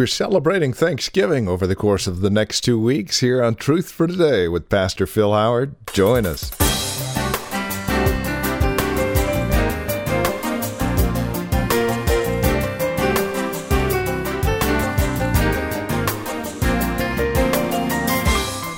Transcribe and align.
We're 0.00 0.06
celebrating 0.06 0.72
Thanksgiving 0.72 1.46
over 1.46 1.66
the 1.66 1.76
course 1.76 2.06
of 2.06 2.22
the 2.22 2.30
next 2.30 2.62
two 2.62 2.80
weeks 2.80 3.20
here 3.20 3.42
on 3.42 3.54
Truth 3.54 3.90
for 3.90 4.06
Today 4.06 4.48
with 4.48 4.70
Pastor 4.70 5.06
Phil 5.06 5.34
Howard. 5.34 5.74
Join 5.92 6.24
us. 6.24 6.50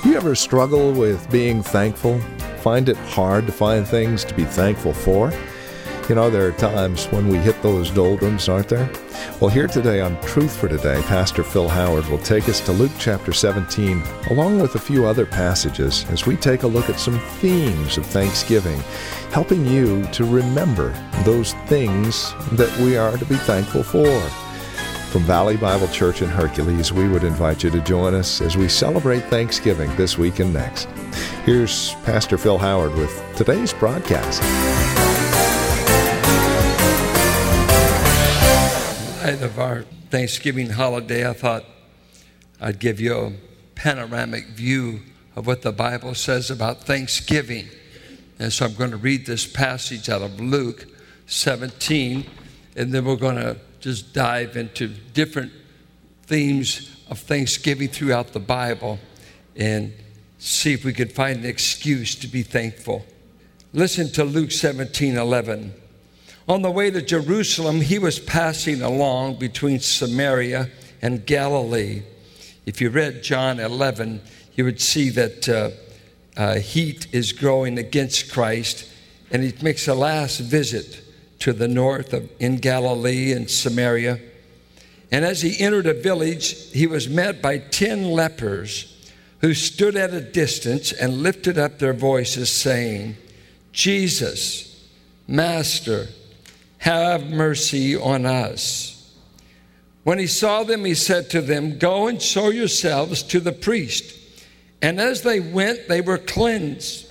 You 0.05 0.17
ever 0.17 0.35
struggle 0.35 0.91
with 0.91 1.31
being 1.31 1.63
thankful? 1.63 2.19
Find 2.63 2.89
it 2.89 2.97
hard 2.97 3.47
to 3.47 3.53
find 3.53 3.87
things 3.87 4.25
to 4.25 4.35
be 4.35 4.45
thankful 4.45 4.93
for? 4.93 5.33
You 6.09 6.17
know, 6.17 6.31
there 6.31 6.49
are 6.49 6.53
times 6.53 7.07
when 7.13 7.29
we 7.29 7.39
hit 7.39 7.63
those 7.63 7.93
doldrums, 7.93 8.49
aren't 8.49 8.71
there? 8.71 8.91
Well, 9.43 9.51
here 9.51 9.67
today 9.67 10.01
on 10.01 10.21
Truth 10.21 10.57
for 10.57 10.69
Today, 10.69 11.03
Pastor 11.07 11.43
Phil 11.43 11.69
Howard 11.69 12.07
will 12.07 12.19
take 12.19 12.49
us 12.49 12.61
to 12.61 12.71
Luke 12.71 12.93
chapter 12.97 13.33
17, 13.33 14.01
along 14.31 14.61
with 14.61 14.77
a 14.77 14.79
few 14.79 15.05
other 15.05 15.27
passages, 15.27 16.07
as 16.11 16.25
we 16.25 16.37
take 16.37 16.63
a 16.63 16.69
look 16.69 16.89
at 16.89 17.01
some 17.01 17.19
themes 17.41 17.99
of 17.99 18.07
Thanksgiving, 18.07 18.79
helping 19.33 19.67
you 19.67 20.05
to 20.13 20.25
remember 20.25 20.91
those 21.25 21.55
things 21.67 22.33
that 22.53 22.73
we 22.79 22.97
are 22.97 23.17
to 23.17 23.25
be 23.25 23.35
thankful 23.35 23.83
for. 23.83 24.21
From 25.11 25.25
Valley 25.25 25.57
Bible 25.57 25.89
Church 25.89 26.23
in 26.23 26.29
Hercules, 26.29 26.93
we 26.93 27.09
would 27.09 27.25
invite 27.25 27.65
you 27.65 27.71
to 27.71 27.81
join 27.81 28.15
us 28.15 28.41
as 28.41 28.57
we 28.57 28.69
celebrate 28.69 29.25
Thanksgiving 29.25 29.93
this 29.97 30.17
week 30.17 30.39
and 30.39 30.55
next. 30.55 30.85
Here's 31.45 31.95
Pastor 32.05 32.39
Phil 32.39 32.59
Howard 32.59 32.95
with 32.95 33.21
today's 33.35 33.73
broadcast. 33.73 35.12
Of 39.23 39.61
our 39.61 39.83
Thanksgiving 40.11 40.69
holiday, 40.69 41.29
I 41.29 41.33
thought 41.33 41.65
I'd 42.61 42.81
give 42.81 42.99
you 42.99 43.15
a 43.15 43.33
panoramic 43.77 44.47
view 44.49 45.01
of 45.37 45.47
what 45.47 45.63
the 45.63 45.71
Bible 45.71 46.17
says 46.17 46.51
about 46.51 46.81
Thanksgiving. 46.81 47.69
And 48.41 48.53
so 48.53 48.67
I'm 48.67 48.75
going 48.75 48.91
to 48.91 48.97
read 48.97 49.25
this 49.25 49.47
passage 49.47 50.09
out 50.09 50.23
of 50.23 50.41
Luke 50.41 50.89
17, 51.27 52.27
and 52.75 52.93
then 52.93 53.05
we're 53.05 53.15
going 53.15 53.37
to 53.37 53.59
just 53.79 54.13
dive 54.13 54.57
into 54.57 54.89
different 54.89 55.53
themes 56.25 56.97
of 57.09 57.21
Thanksgiving 57.21 57.89
throughout 57.89 58.33
the 58.33 58.41
Bible 58.41 58.99
and 59.55 59.93
see 60.39 60.73
if 60.73 60.85
we 60.85 60.93
could 60.93 61.13
find 61.13 61.39
an 61.39 61.47
excuse 61.47 62.17
to 62.17 62.27
be 62.27 62.43
thankful. 62.43 63.07
Listen 63.73 64.11
to 64.15 64.25
Luke 64.25 64.51
17 64.51 65.17
11. 65.17 65.75
On 66.49 66.63
the 66.63 66.71
way 66.71 66.91
to 66.91 67.01
Jerusalem, 67.01 67.81
he 67.81 67.99
was 67.99 68.19
passing 68.19 68.83
along 68.83 69.39
between 69.39 69.79
Samaria 69.79 70.71
and 71.01 71.25
Galilee. 71.25 72.03
If 72.67 72.81
you 72.81 72.91
read 72.91 73.23
John 73.23 73.61
11, 73.61 74.21
you 74.55 74.65
would 74.65 74.81
see 74.81 75.09
that 75.11 75.49
uh, 75.49 75.71
uh, 76.37 76.59
heat 76.59 77.07
is 77.13 77.33
growing 77.33 77.79
against 77.79 78.33
Christ, 78.33 78.89
and 79.31 79.45
he 79.45 79.55
makes 79.63 79.87
a 79.87 79.95
last 79.95 80.39
visit 80.39 81.01
to 81.41 81.53
the 81.53 81.69
north 81.69 82.13
of, 82.13 82.29
in 82.41 82.57
Galilee 82.57 83.33
and 83.33 83.49
Samaria. 83.49 84.19
And 85.13 85.25
as 85.25 85.43
he 85.43 85.63
entered 85.63 85.87
a 85.87 85.95
village, 85.95 86.73
he 86.73 86.89
was 86.89 87.09
met 87.09 87.41
by 87.41 87.59
ten 87.59 88.11
lepers 88.11 88.89
who 89.43 89.55
stood 89.55 89.97
at 89.97 90.15
a 90.15 90.21
distance 90.21 90.93
and 90.93 91.23
lifted 91.23 91.59
up 91.59 91.79
their 91.79 91.93
voices, 91.93 92.51
saying, 92.51 93.17
Jesus, 93.73 94.89
Master, 95.27 96.09
have 96.83 97.31
mercy 97.31 97.95
on 97.95 98.27
us. 98.27 99.15
When 100.03 100.19
he 100.19 100.27
saw 100.27 100.65
them, 100.65 100.85
he 100.85 100.97
said 100.97 101.31
to 101.31 101.41
them, 101.41 101.79
Go 101.79 102.09
and 102.09 102.21
show 102.21 102.51
yourselves 102.51 103.23
to 103.23 103.39
the 103.39 103.53
priest. 103.53 104.19
And 104.83 105.01
as 105.01 105.23
they 105.23 105.39
went, 105.39 105.87
they 105.87 106.01
were 106.01 106.19
cleansed. 106.19 107.09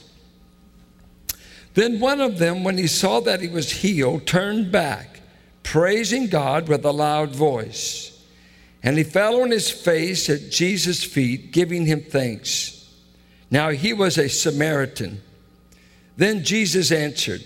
Then 1.73 2.01
one 2.01 2.19
of 2.19 2.37
them, 2.37 2.65
when 2.65 2.77
he 2.77 2.87
saw 2.87 3.21
that 3.21 3.39
he 3.39 3.47
was 3.47 3.71
healed, 3.71 4.27
turned 4.27 4.73
back, 4.73 5.21
praising 5.63 6.27
God 6.27 6.67
with 6.67 6.83
a 6.83 6.91
loud 6.91 7.33
voice. 7.33 8.21
And 8.83 8.97
he 8.97 9.05
fell 9.05 9.41
on 9.41 9.51
his 9.51 9.71
face 9.71 10.29
at 10.29 10.51
Jesus' 10.51 11.01
feet, 11.01 11.53
giving 11.53 11.85
him 11.85 12.01
thanks. 12.01 12.93
Now 13.49 13.69
he 13.69 13.93
was 13.93 14.17
a 14.17 14.27
Samaritan. 14.27 15.21
Then 16.17 16.43
Jesus 16.43 16.91
answered, 16.91 17.45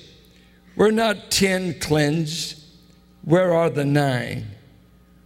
were 0.75 0.91
not 0.91 1.31
ten 1.31 1.79
cleansed? 1.79 2.61
Where 3.23 3.53
are 3.53 3.69
the 3.69 3.85
nine? 3.85 4.47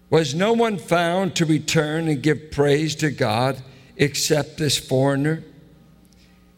Was 0.10 0.34
no 0.34 0.54
one 0.54 0.78
found 0.78 1.36
to 1.36 1.46
return 1.46 2.08
and 2.08 2.22
give 2.22 2.52
praise 2.52 2.96
to 2.96 3.12
God 3.12 3.62
except 3.98 4.58
this 4.58 4.78
foreigner? 4.78 5.44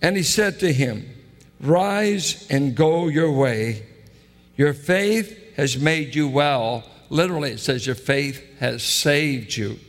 And 0.02 0.16
he 0.16 0.24
said 0.24 0.59
to 0.59 0.72
him, 0.72 1.07
Rise 1.59 2.47
and 2.50 2.75
go 2.75 3.07
your 3.07 3.31
way. 3.31 3.85
Your 4.56 4.74
faith 4.74 5.56
has 5.56 5.78
made 5.78 6.16
you 6.16 6.28
well. 6.28 6.84
Literally, 7.09 7.52
it 7.52 7.59
says, 7.59 7.85
Your 7.85 7.96
faith 7.96 8.44
has 8.59 8.84
saved 8.84 9.56
you. 9.56 9.79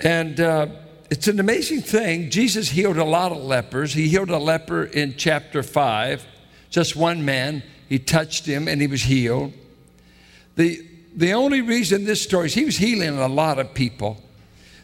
And 0.00 0.38
uh, 0.40 0.66
it's 1.10 1.28
an 1.28 1.40
amazing 1.40 1.82
thing. 1.82 2.30
Jesus 2.30 2.70
healed 2.70 2.98
a 2.98 3.04
lot 3.04 3.32
of 3.32 3.38
lepers. 3.38 3.94
He 3.94 4.08
healed 4.08 4.30
a 4.30 4.38
leper 4.38 4.84
in 4.84 5.14
chapter 5.16 5.62
5, 5.62 6.26
just 6.70 6.96
one 6.96 7.24
man. 7.24 7.62
He 7.94 8.00
touched 8.00 8.44
him 8.44 8.66
and 8.66 8.80
he 8.80 8.88
was 8.88 9.04
healed. 9.04 9.52
The, 10.56 10.84
the 11.14 11.32
only 11.34 11.60
reason 11.60 12.06
this 12.06 12.20
story 12.20 12.46
is 12.46 12.54
he 12.54 12.64
was 12.64 12.76
healing 12.76 13.16
a 13.16 13.28
lot 13.28 13.60
of 13.60 13.72
people. 13.72 14.20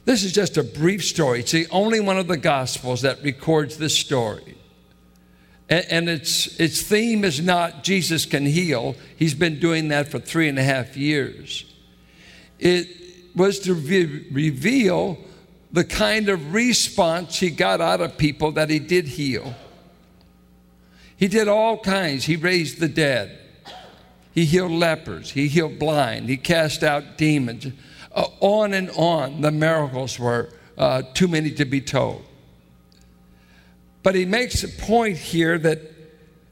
This 0.05 0.23
is 0.23 0.33
just 0.33 0.57
a 0.57 0.63
brief 0.63 1.05
story. 1.05 1.41
It's 1.41 1.51
the 1.51 1.67
only 1.73 1.99
one 1.99 2.19
of 2.19 2.29
the 2.29 2.37
Gospels 2.37 3.03
that 3.03 3.21
records 3.25 3.79
this 3.79 3.99
story. 3.99 4.57
And, 5.69 5.85
and 5.91 6.09
its, 6.09 6.61
its 6.61 6.83
theme 6.83 7.25
is 7.25 7.41
not 7.41 7.83
Jesus 7.83 8.27
can 8.27 8.47
heal, 8.47 8.95
he's 9.17 9.35
been 9.35 9.59
doing 9.59 9.89
that 9.89 10.07
for 10.07 10.21
three 10.21 10.49
and 10.49 10.57
a 10.57 10.63
half 10.63 10.97
years. 10.97 11.65
It 12.61 12.87
was 13.35 13.59
to 13.61 13.75
re- 13.75 14.29
reveal 14.31 15.19
the 15.73 15.83
kind 15.83 16.29
of 16.29 16.55
response 16.55 17.41
he 17.41 17.51
got 17.51 17.81
out 17.81 18.01
of 18.01 18.17
people 18.17 18.53
that 18.53 18.71
he 18.71 18.79
did 18.79 19.09
heal. 19.09 19.57
He 21.21 21.29
did 21.29 21.49
all 21.49 21.77
kinds. 21.77 22.25
He 22.25 22.37
raised 22.37 22.81
the 22.81 22.89
dead. 22.89 23.39
He 24.33 24.47
healed 24.47 24.73
lepers. 24.73 25.31
He 25.33 25.49
healed 25.49 25.79
blind. 25.79 26.31
He 26.31 26.39
cast 26.39 26.83
out 26.83 27.19
demons. 27.19 27.67
Uh, 28.11 28.25
on 28.41 28.73
and 28.73 28.89
on, 28.97 29.43
the 29.43 29.51
miracles 29.51 30.19
were 30.19 30.49
uh, 30.79 31.03
too 31.13 31.29
many 31.29 31.51
to 31.51 31.67
be 31.67 31.83
told. 31.83 32.25
But 34.03 34.15
he 34.15 34.25
makes 34.25 34.65
a 34.65 34.69
point 34.69 35.19
here 35.19 35.59
that 35.59 35.81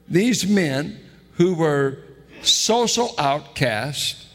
these 0.06 0.46
men 0.46 1.00
who 1.36 1.54
were 1.54 2.00
social 2.42 3.14
outcasts 3.16 4.26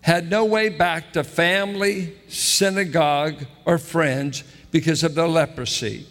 had 0.00 0.28
no 0.28 0.44
way 0.44 0.68
back 0.68 1.12
to 1.12 1.22
family, 1.22 2.12
synagogue, 2.26 3.46
or 3.64 3.78
friends 3.78 4.42
because 4.72 5.04
of 5.04 5.14
their 5.14 5.28
leprosy 5.28 6.08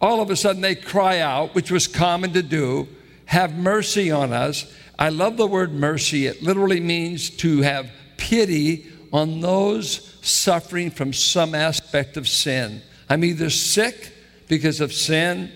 all 0.00 0.20
of 0.20 0.30
a 0.30 0.36
sudden 0.36 0.62
they 0.62 0.74
cry 0.74 1.18
out, 1.18 1.54
which 1.54 1.70
was 1.70 1.86
common 1.86 2.32
to 2.32 2.42
do, 2.42 2.88
have 3.26 3.56
mercy 3.56 4.10
on 4.10 4.32
us. 4.32 4.72
I 4.98 5.10
love 5.10 5.36
the 5.36 5.46
word 5.46 5.72
mercy. 5.72 6.26
It 6.26 6.42
literally 6.42 6.80
means 6.80 7.30
to 7.30 7.62
have 7.62 7.90
pity 8.16 8.86
on 9.12 9.40
those 9.40 10.18
suffering 10.22 10.90
from 10.90 11.12
some 11.12 11.54
aspect 11.54 12.16
of 12.16 12.28
sin. 12.28 12.82
I'm 13.08 13.24
either 13.24 13.50
sick 13.50 14.12
because 14.48 14.80
of 14.80 14.92
sin, 14.92 15.50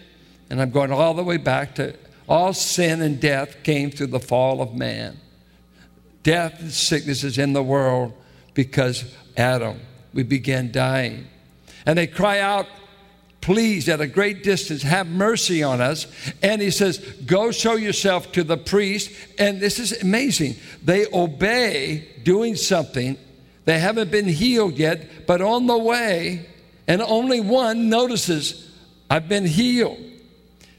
and 0.50 0.60
I'm 0.60 0.70
going 0.70 0.92
all 0.92 1.14
the 1.14 1.24
way 1.24 1.36
back 1.36 1.74
to 1.76 1.94
all 2.28 2.52
sin 2.52 3.02
and 3.02 3.20
death 3.20 3.62
came 3.62 3.90
through 3.90 4.08
the 4.08 4.20
fall 4.20 4.62
of 4.62 4.74
man. 4.74 5.18
Death 6.22 6.60
and 6.60 6.72
sickness 6.72 7.22
is 7.22 7.36
in 7.36 7.52
the 7.52 7.62
world 7.62 8.14
because 8.54 9.04
Adam, 9.36 9.80
we 10.14 10.22
began 10.22 10.72
dying. 10.72 11.26
And 11.84 11.98
they 11.98 12.06
cry 12.06 12.38
out, 12.38 12.66
please, 13.44 13.90
at 13.90 14.00
a 14.00 14.06
great 14.06 14.42
distance, 14.42 14.80
have 14.82 15.06
mercy 15.06 15.62
on 15.62 15.78
us. 15.82 16.06
And 16.42 16.62
he 16.62 16.70
says, 16.70 16.96
Go 17.26 17.50
show 17.50 17.74
yourself 17.74 18.32
to 18.32 18.42
the 18.42 18.56
priest. 18.56 19.10
And 19.38 19.60
this 19.60 19.78
is 19.78 20.02
amazing. 20.02 20.56
They 20.82 21.06
obey 21.12 22.08
doing 22.22 22.56
something. 22.56 23.18
They 23.66 23.78
haven't 23.78 24.10
been 24.10 24.28
healed 24.28 24.78
yet, 24.78 25.26
but 25.26 25.42
on 25.42 25.66
the 25.66 25.76
way, 25.76 26.46
and 26.88 27.02
only 27.02 27.40
one 27.40 27.90
notices, 27.90 28.70
I've 29.10 29.28
been 29.28 29.44
healed. 29.44 29.98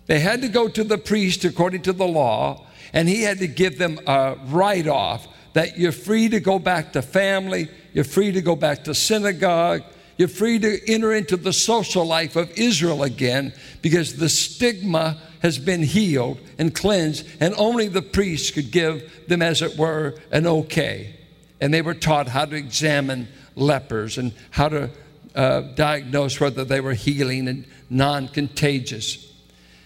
They 0.08 0.20
had 0.20 0.42
to 0.42 0.48
go 0.48 0.68
to 0.68 0.84
the 0.84 0.98
priest 0.98 1.46
according 1.46 1.84
to 1.84 1.94
the 1.94 2.08
law, 2.08 2.66
and 2.94 3.08
he 3.08 3.22
had 3.22 3.38
to 3.40 3.48
give 3.48 3.78
them 3.78 4.00
a 4.08 4.38
write 4.48 4.88
off 4.88 5.28
that 5.54 5.78
you're 5.78 5.92
free 5.92 6.30
to 6.30 6.40
go 6.40 6.58
back 6.58 6.94
to 6.94 7.04
family, 7.04 7.70
you're 7.94 8.04
free 8.04 8.32
to 8.32 8.42
go 8.42 8.56
back 8.56 8.86
to 8.86 8.96
synagogue, 8.96 9.84
you're 10.18 10.28
free 10.28 10.60
to 10.60 10.80
enter 10.92 11.14
into 11.14 11.36
the 11.36 11.52
social 11.52 12.06
life 12.06 12.36
of 12.36 12.50
Israel 12.58 13.04
again 13.04 13.54
because 13.82 14.16
the 14.16 14.30
stigma 14.30 15.18
has 15.42 15.60
been 15.60 15.84
healed 15.84 16.40
and 16.58 16.74
cleansed, 16.74 17.28
and 17.40 17.54
only 17.58 17.88
the 17.88 18.02
priests 18.02 18.50
could 18.52 18.72
give 18.72 19.28
them, 19.28 19.42
as 19.42 19.62
it 19.62 19.78
were, 19.78 20.16
an 20.32 20.48
okay. 20.48 21.16
And 21.60 21.74
they 21.74 21.82
were 21.82 21.94
taught 21.94 22.28
how 22.28 22.46
to 22.46 22.56
examine 22.56 23.28
lepers 23.56 24.18
and 24.18 24.34
how 24.52 24.70
to 24.70 24.90
uh, 25.36 25.62
diagnose 25.76 26.40
whether 26.40 26.64
they 26.64 26.80
were 26.80 26.94
healing 26.94 27.48
and 27.48 27.66
non 27.90 28.28
contagious. 28.30 29.34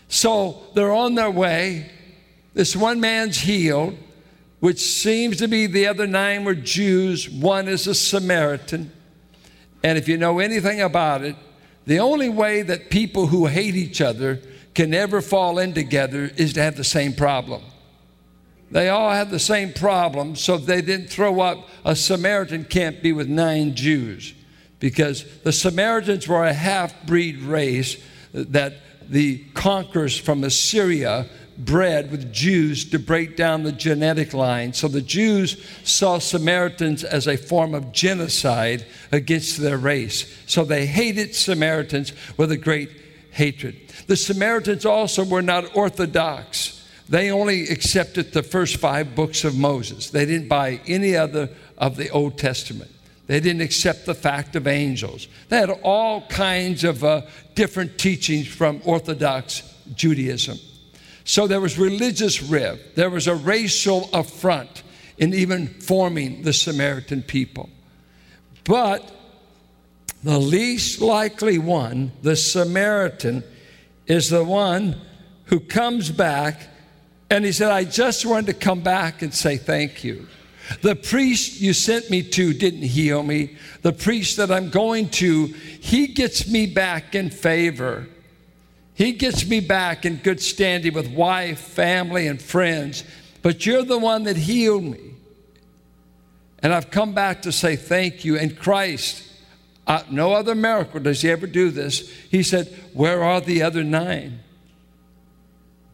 So 0.07 0.63
they're 0.75 0.93
on 0.93 1.15
their 1.15 1.31
way. 1.31 1.91
This 2.53 2.75
one 2.75 2.99
man's 2.99 3.37
healed, 3.37 3.97
which 4.59 4.79
seems 4.79 5.37
to 5.37 5.47
be 5.47 5.65
the 5.65 5.87
other 5.87 6.07
nine 6.07 6.43
were 6.43 6.55
Jews, 6.55 7.29
one 7.29 7.67
is 7.67 7.87
a 7.87 7.95
Samaritan. 7.95 8.91
And 9.83 9.97
if 9.97 10.07
you 10.07 10.17
know 10.17 10.39
anything 10.39 10.81
about 10.81 11.23
it, 11.23 11.35
the 11.85 11.99
only 11.99 12.29
way 12.29 12.61
that 12.61 12.89
people 12.89 13.27
who 13.27 13.47
hate 13.47 13.75
each 13.75 14.01
other 14.01 14.39
can 14.73 14.93
ever 14.93 15.21
fall 15.21 15.59
in 15.59 15.73
together 15.73 16.31
is 16.37 16.53
to 16.53 16.61
have 16.61 16.75
the 16.75 16.83
same 16.83 17.13
problem. 17.13 17.61
They 18.71 18.89
all 18.89 19.09
have 19.09 19.31
the 19.31 19.39
same 19.39 19.73
problem, 19.73 20.35
so 20.35 20.57
they 20.57 20.81
didn't 20.81 21.07
throw 21.07 21.39
up 21.41 21.67
a 21.83 21.95
Samaritan 21.95 22.65
can't 22.65 23.01
be 23.01 23.11
with 23.11 23.27
nine 23.27 23.73
Jews 23.73 24.33
because 24.79 25.25
the 25.39 25.51
Samaritans 25.51 26.27
were 26.27 26.45
a 26.45 26.53
half 26.53 27.05
breed 27.05 27.39
race 27.39 27.97
that 28.31 28.75
the 29.09 29.39
conquerors 29.55 30.17
from 30.17 30.43
Assyria 30.43 31.27
bred 31.59 32.09
with 32.09 32.31
Jews 32.31 32.89
to 32.89 32.99
break 32.99 33.35
down 33.35 33.63
the 33.63 33.71
genetic 33.71 34.33
line. 34.33 34.73
So 34.73 34.87
the 34.87 35.01
Jews 35.01 35.63
saw 35.83 36.17
Samaritans 36.17 37.03
as 37.03 37.27
a 37.27 37.37
form 37.37 37.75
of 37.75 37.91
genocide 37.91 38.85
against 39.11 39.57
their 39.57 39.77
race. 39.77 40.41
So 40.47 40.63
they 40.63 40.85
hated 40.85 41.35
Samaritans 41.35 42.13
with 42.37 42.51
a 42.51 42.57
great 42.57 42.89
hatred. 43.31 43.75
The 44.07 44.15
Samaritans 44.15 44.85
also 44.85 45.25
were 45.25 45.41
not 45.41 45.75
orthodox. 45.75 46.75
They 47.09 47.31
only 47.31 47.63
accepted 47.67 48.31
the 48.31 48.43
first 48.43 48.77
five 48.77 49.15
books 49.15 49.43
of 49.43 49.57
Moses. 49.57 50.11
They 50.11 50.25
didn't 50.25 50.47
buy 50.47 50.79
any 50.87 51.15
other 51.15 51.49
of 51.77 51.97
the 51.97 52.09
Old 52.09 52.37
Testament. 52.37 52.91
They 53.27 53.39
didn't 53.39 53.61
accept 53.61 54.05
the 54.05 54.15
fact 54.15 54.55
of 54.55 54.65
angels. 54.65 55.27
They 55.49 55.57
had 55.57 55.69
all 55.83 56.25
kinds 56.27 56.83
of 56.83 57.03
uh, 57.03 57.21
different 57.53 57.99
teachings 57.99 58.47
from 58.47 58.81
Orthodox 58.85 59.61
Judaism. 59.93 60.57
So 61.29 61.45
there 61.45 61.61
was 61.61 61.77
religious 61.77 62.41
rift, 62.41 62.95
there 62.95 63.11
was 63.11 63.27
a 63.27 63.35
racial 63.35 64.09
affront 64.13 64.81
in 65.19 65.35
even 65.35 65.67
forming 65.67 66.41
the 66.41 66.53
Samaritan 66.53 67.21
people. 67.21 67.69
But 68.63 69.11
the 70.23 70.39
least 70.39 71.01
likely 71.01 71.59
one, 71.59 72.13
the 72.23 72.35
Samaritan, 72.35 73.43
is 74.07 74.31
the 74.31 74.43
one 74.43 74.99
who 75.45 75.59
comes 75.59 76.09
back 76.09 76.67
and 77.29 77.45
he 77.45 77.51
said, 77.51 77.69
I 77.69 77.83
just 77.83 78.25
wanted 78.25 78.47
to 78.47 78.53
come 78.53 78.81
back 78.81 79.21
and 79.21 79.31
say 79.31 79.57
thank 79.57 80.03
you. 80.03 80.27
The 80.81 80.95
priest 80.95 81.61
you 81.61 81.73
sent 81.73 82.09
me 82.09 82.23
to 82.23 82.53
didn't 82.55 82.81
heal 82.81 83.21
me. 83.21 83.55
The 83.83 83.93
priest 83.93 84.37
that 84.37 84.49
I'm 84.49 84.71
going 84.71 85.09
to, 85.09 85.45
he 85.45 86.07
gets 86.07 86.49
me 86.49 86.65
back 86.65 87.13
in 87.13 87.29
favor. 87.29 88.07
He 88.99 89.13
gets 89.13 89.47
me 89.47 89.61
back 89.61 90.05
in 90.05 90.17
good 90.17 90.41
standing 90.41 90.93
with 90.93 91.07
wife, 91.09 91.57
family, 91.57 92.27
and 92.27 92.39
friends. 92.39 93.05
But 93.41 93.65
you're 93.65 93.85
the 93.85 93.97
one 93.97 94.23
that 94.23 94.35
healed 94.35 94.83
me. 94.83 95.13
And 96.61 96.73
I've 96.73 96.91
come 96.91 97.13
back 97.13 97.43
to 97.43 97.53
say 97.53 97.77
thank 97.77 98.25
you. 98.25 98.37
And 98.37 98.59
Christ, 98.59 99.25
uh, 99.87 100.03
no 100.11 100.33
other 100.33 100.53
miracle 100.53 100.99
does 100.99 101.21
he 101.21 101.31
ever 101.31 101.47
do 101.47 101.71
this. 101.71 102.11
He 102.29 102.43
said, 102.43 102.67
Where 102.91 103.23
are 103.23 103.39
the 103.39 103.61
other 103.61 103.85
nine? 103.85 104.41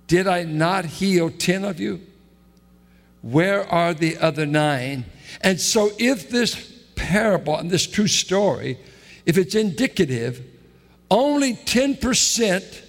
Did 0.07 0.25
I 0.25 0.41
not 0.41 0.85
heal 0.85 1.29
10 1.29 1.63
of 1.63 1.79
you? 1.79 2.01
Where 3.21 3.71
are 3.71 3.93
the 3.93 4.17
other 4.17 4.47
nine? 4.47 5.05
And 5.41 5.61
so, 5.61 5.91
if 5.99 6.31
this 6.31 6.73
parable 6.95 7.55
and 7.55 7.69
this 7.69 7.85
true 7.85 8.07
story, 8.07 8.79
if 9.27 9.37
it's 9.37 9.53
indicative, 9.53 10.43
only 11.11 11.53
10% 11.53 12.81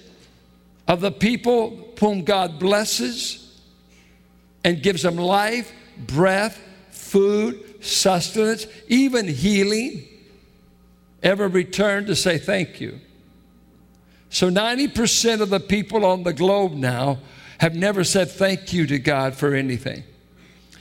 of 0.88 1.00
the 1.00 1.10
people 1.10 1.94
whom 1.98 2.22
God 2.22 2.58
blesses 2.58 3.60
and 4.64 4.82
gives 4.82 5.02
them 5.02 5.16
life, 5.16 5.72
breath, 5.98 6.60
food, 6.90 7.84
sustenance, 7.84 8.66
even 8.88 9.28
healing, 9.28 10.06
ever 11.22 11.48
return 11.48 12.06
to 12.06 12.16
say 12.16 12.38
thank 12.38 12.80
you. 12.80 13.00
So 14.30 14.50
90% 14.50 15.40
of 15.40 15.50
the 15.50 15.60
people 15.60 16.04
on 16.04 16.24
the 16.24 16.32
globe 16.32 16.72
now 16.72 17.18
have 17.58 17.74
never 17.74 18.04
said 18.04 18.30
thank 18.30 18.72
you 18.72 18.86
to 18.86 18.98
God 18.98 19.34
for 19.34 19.54
anything. 19.54 20.04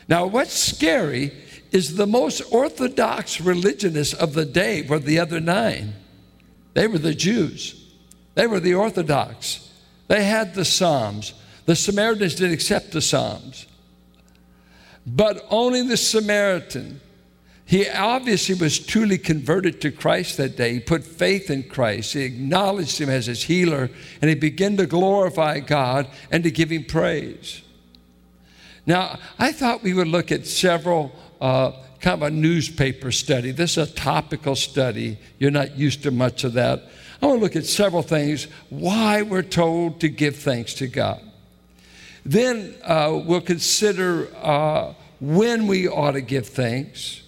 Now, 0.08 0.26
what's 0.26 0.54
scary 0.54 1.32
is 1.72 1.96
the 1.96 2.08
most 2.08 2.42
orthodox 2.52 3.40
religionists 3.42 4.14
of 4.14 4.34
the 4.34 4.46
day 4.46 4.82
were 4.82 5.00
the 5.00 5.20
other 5.20 5.40
nine. 5.40 5.94
They 6.74 6.88
were 6.88 7.00
the 7.00 7.16
Jews, 7.16 7.82
they 8.36 8.48
were 8.48 8.60
the 8.60 8.76
Orthodox. 8.76 9.65
They 10.08 10.24
had 10.24 10.54
the 10.54 10.66
Psalms. 10.66 11.34
The 11.66 11.76
Samaritans 11.76 12.36
didn't 12.36 12.54
accept 12.54 12.92
the 12.92 13.02
Psalms. 13.02 13.66
But 15.06 15.46
only 15.50 15.82
the 15.82 15.98
Samaritan 15.98 17.02
he 17.68 17.90
obviously 17.90 18.54
was 18.54 18.78
truly 18.78 19.18
converted 19.18 19.82
to 19.82 19.92
Christ 19.92 20.38
that 20.38 20.56
day. 20.56 20.74
He 20.74 20.80
put 20.80 21.04
faith 21.04 21.50
in 21.50 21.64
Christ. 21.64 22.14
He 22.14 22.22
acknowledged 22.22 23.02
him 23.02 23.10
as 23.10 23.26
his 23.26 23.44
healer, 23.44 23.90
and 24.22 24.30
he 24.30 24.36
began 24.36 24.78
to 24.78 24.86
glorify 24.86 25.60
God 25.62 26.08
and 26.30 26.44
to 26.44 26.52
give 26.52 26.70
him 26.70 26.84
praise. 26.84 27.64
Now, 28.86 29.18
I 29.40 29.52
thought 29.52 29.82
we 29.82 29.96
would 29.96 30.08
look 30.08 30.32
at 30.32 30.46
several 30.46 31.12
uh, 31.42 31.72
kind 32.02 32.22
of 32.22 32.28
a 32.28 32.30
newspaper 32.30 33.12
study. 33.12 33.50
This 33.50 33.78
is 33.78 33.90
a 33.90 33.94
topical 33.94 34.56
study. 34.56 35.18
You're 35.40 35.50
not 35.50 35.76
used 35.76 36.04
to 36.04 36.12
much 36.12 36.44
of 36.44 36.54
that. 36.54 36.84
I 37.26 37.28
want 37.28 37.40
to 37.40 37.44
look 37.44 37.56
at 37.56 37.66
several 37.66 38.04
things 38.04 38.46
why 38.70 39.24
we're 39.24 39.42
told 39.42 40.00
to 40.02 40.10
give 40.10 40.36
thanks 40.36 40.76
to 40.76 40.88
God. 40.88 41.20
Then 42.24 42.76
uh, 42.84 43.20
we'll 43.26 43.42
consider 43.42 44.30
uh, 44.44 44.94
when 45.20 45.66
we 45.66 45.88
ought 45.88 46.12
to 46.12 46.22
give 46.22 46.46
thanks 46.46 47.24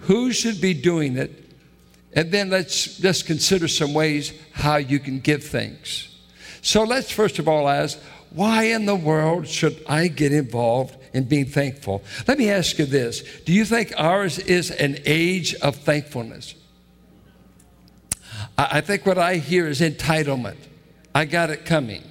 who 0.00 0.32
should 0.32 0.60
be 0.60 0.74
doing 0.74 1.16
it, 1.16 1.50
and 2.12 2.30
then 2.30 2.50
let's 2.50 2.98
just 2.98 3.24
consider 3.24 3.68
some 3.68 3.94
ways 3.94 4.34
how 4.52 4.76
you 4.76 4.98
can 4.98 5.18
give 5.18 5.42
thanks. 5.42 6.14
So 6.60 6.84
let's 6.84 7.10
first 7.10 7.38
of 7.38 7.48
all 7.48 7.70
ask, 7.70 7.98
why 8.32 8.64
in 8.64 8.84
the 8.84 8.96
world 8.96 9.48
should 9.48 9.82
I 9.88 10.08
get 10.08 10.34
involved 10.34 10.94
in 11.14 11.24
being 11.24 11.46
thankful? 11.46 12.02
Let 12.28 12.36
me 12.36 12.50
ask 12.50 12.78
you 12.78 12.84
this 12.84 13.22
Do 13.46 13.54
you 13.54 13.64
think 13.64 13.94
ours 13.96 14.38
is 14.38 14.70
an 14.70 14.98
age 15.06 15.54
of 15.54 15.76
thankfulness? 15.76 16.54
I 18.58 18.80
think 18.80 19.06
what 19.06 19.18
I 19.18 19.36
hear 19.36 19.66
is 19.66 19.80
entitlement. 19.80 20.58
I 21.14 21.24
got 21.24 21.50
it 21.50 21.64
coming. 21.64 22.02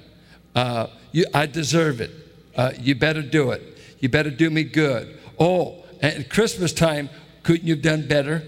Uh, 0.54 0.88
you, 1.12 1.26
I 1.32 1.46
deserve 1.46 2.00
it. 2.00 2.10
Uh, 2.56 2.72
you 2.80 2.94
better 2.94 3.22
do 3.22 3.50
it. 3.52 3.78
You 4.00 4.08
better 4.08 4.30
do 4.30 4.50
me 4.50 4.64
good. 4.64 5.18
Oh, 5.38 5.84
at 6.00 6.28
Christmas 6.28 6.72
time, 6.72 7.08
couldn't 7.42 7.66
you 7.66 7.74
have 7.74 7.82
done 7.82 8.06
better? 8.06 8.42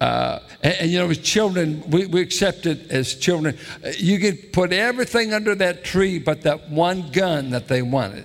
Uh, 0.00 0.40
and, 0.64 0.74
and, 0.80 0.90
you 0.90 0.98
know, 0.98 1.08
as 1.08 1.18
children, 1.18 1.88
we, 1.88 2.06
we 2.06 2.20
accept 2.20 2.66
it 2.66 2.90
as 2.90 3.14
children. 3.14 3.56
Uh, 3.84 3.90
you 3.96 4.18
could 4.18 4.52
put 4.52 4.72
everything 4.72 5.32
under 5.32 5.54
that 5.54 5.84
tree 5.84 6.18
but 6.18 6.42
that 6.42 6.68
one 6.68 7.12
gun 7.12 7.50
that 7.50 7.68
they 7.68 7.82
wanted, 7.82 8.24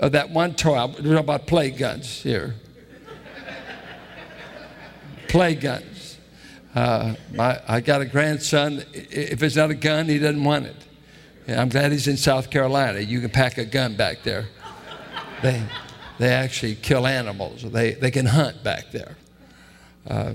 or 0.00 0.10
that 0.10 0.30
one 0.30 0.54
toy. 0.54 0.86
We're 0.86 0.92
talking 0.92 1.16
about 1.16 1.48
play 1.48 1.70
guns 1.70 2.22
here. 2.22 2.54
play 5.28 5.56
guns. 5.56 5.95
Uh, 6.76 7.14
my, 7.32 7.58
I 7.66 7.80
got 7.80 8.02
a 8.02 8.04
grandson. 8.04 8.84
If 8.92 9.42
it's 9.42 9.56
not 9.56 9.70
a 9.70 9.74
gun, 9.74 10.04
he 10.06 10.18
doesn't 10.18 10.44
want 10.44 10.66
it. 10.66 10.76
I'm 11.48 11.70
glad 11.70 11.90
he's 11.90 12.06
in 12.06 12.18
South 12.18 12.50
Carolina. 12.50 13.00
You 13.00 13.22
can 13.22 13.30
pack 13.30 13.56
a 13.56 13.64
gun 13.64 13.96
back 13.96 14.22
there. 14.24 14.48
They, 15.42 15.62
they 16.18 16.28
actually 16.28 16.74
kill 16.74 17.06
animals. 17.06 17.62
They, 17.62 17.94
they 17.94 18.10
can 18.10 18.26
hunt 18.26 18.62
back 18.62 18.90
there. 18.92 19.16
Uh, 20.06 20.34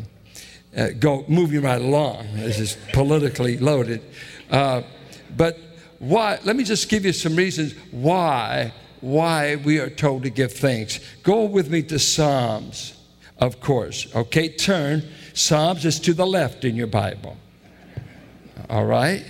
uh, 0.76 0.88
go 1.00 1.26
moving 1.28 1.62
right 1.62 1.80
along. 1.82 2.26
This 2.34 2.60
is 2.60 2.76
politically 2.92 3.60
loaded. 3.60 4.02
Uh, 4.50 4.82
but 5.38 5.60
why? 6.00 6.40
Let 6.44 6.56
me 6.56 6.64
just 6.64 6.90
give 6.90 7.06
you 7.06 7.14
some 7.14 7.36
reasons 7.36 7.76
why 7.92 8.74
why 9.02 9.58
we 9.58 9.80
are 9.80 9.90
told 9.90 10.24
to 10.24 10.30
give 10.30 10.54
thanks. 10.54 11.00
Go 11.24 11.46
with 11.46 11.70
me 11.70 11.84
to 11.84 12.00
Psalms, 12.00 12.94
of 13.38 13.60
course. 13.60 14.08
Okay, 14.16 14.50
turn. 14.50 15.04
Psalms 15.42 15.86
is 15.86 16.00
to 16.02 16.14
the 16.14 16.26
left 16.26 16.64
in 16.64 16.76
your 16.76 16.88
Bible. 16.88 17.36
All 18.70 18.86
right. 18.86 19.26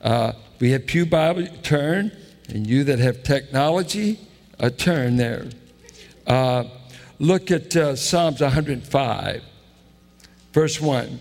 Uh, 0.00 0.32
we 0.60 0.70
have 0.70 0.86
Pew 0.86 1.04
Bible. 1.04 1.46
Turn, 1.62 2.12
and 2.48 2.66
you 2.66 2.84
that 2.84 3.00
have 3.00 3.24
technology, 3.24 4.20
a 4.60 4.70
turn 4.70 5.16
there. 5.16 5.46
Uh, 6.26 6.64
look 7.18 7.50
at 7.50 7.74
uh, 7.74 7.96
Psalms 7.96 8.40
105, 8.40 9.42
verse 10.52 10.80
1. 10.80 11.20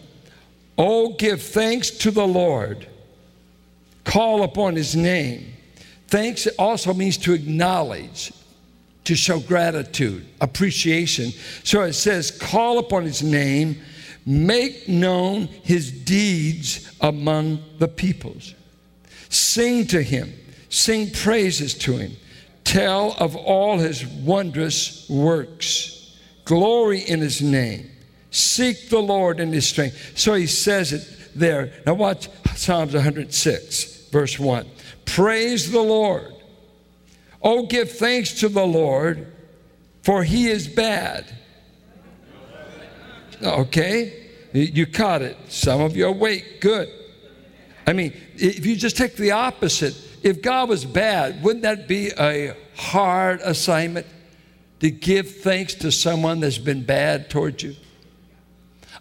Oh, 0.78 1.14
give 1.14 1.42
thanks 1.42 1.90
to 1.90 2.12
the 2.12 2.28
Lord, 2.28 2.88
call 4.04 4.44
upon 4.44 4.76
his 4.76 4.96
name. 4.96 5.54
Thanks 6.08 6.46
also 6.60 6.94
means 6.94 7.18
to 7.18 7.34
acknowledge. 7.34 8.32
to 9.04 9.16
show 9.16 9.40
gratitude, 9.40 10.26
appreciation. 10.40 11.32
So 11.66 11.82
it 11.82 11.92
says, 11.92 12.32
call 12.32 12.78
upon 12.80 13.04
his 13.04 13.22
name, 13.22 13.82
make 14.26 14.88
known 14.88 15.48
his 15.64 15.92
deeds 15.92 16.96
among 17.02 17.64
the 17.80 17.88
peoples. 17.88 18.54
Sing 19.30 19.88
to 19.88 20.02
him, 20.02 20.34
sing 20.70 21.12
praises 21.12 21.74
to 21.80 21.98
him, 21.98 22.14
tell 22.64 23.16
of 23.20 23.36
all 23.36 23.78
his 23.78 24.06
wondrous 24.06 25.10
works, 25.10 26.18
glory 26.46 27.00
in 27.00 27.20
his 27.20 27.42
name, 27.42 27.90
seek 28.32 28.90
the 28.90 29.02
Lord 29.02 29.40
in 29.40 29.52
his 29.52 29.68
strength. 29.68 30.18
So 30.18 30.34
he 30.34 30.48
says 30.48 30.94
it 30.94 31.32
there. 31.36 31.74
Now 31.86 31.96
watch 31.96 32.30
Psalms 32.56 32.94
106, 32.94 34.10
verse 34.10 34.40
1. 34.40 34.68
Praise 35.06 35.72
the 35.72 35.82
Lord 35.82 36.34
Oh, 37.44 37.66
give 37.66 37.92
thanks 37.92 38.40
to 38.40 38.48
the 38.48 38.66
Lord, 38.66 39.32
for 40.02 40.24
he 40.24 40.48
is 40.48 40.68
bad. 40.68 41.26
Okay? 43.44 44.30
You 44.54 44.86
caught 44.86 45.22
it. 45.22 45.38
Some 45.50 45.82
of 45.82 45.96
you 45.96 46.06
are 46.06 46.10
awake. 46.10 46.62
Good. 46.62 46.90
I 47.86 47.94
mean, 47.94 48.14
if 48.36 48.66
you 48.66 48.76
just 48.76 48.96
take 48.96 49.16
the 49.16 49.32
opposite, 49.32 49.96
if 50.22 50.42
God 50.42 50.70
was 50.70 50.86
bad, 50.86 51.44
wouldn't 51.44 51.64
that 51.64 51.88
be 51.88 52.12
a 52.18 52.56
hard 52.76 53.42
assignment 53.42 54.08
to 54.80 54.90
give 54.90 55.38
thanks 55.38 55.74
to 55.76 55.92
someone 55.92 56.40
that's 56.40 56.58
been 56.58 56.84
bad 56.84 57.30
towards 57.30 57.64
you? 57.64 57.76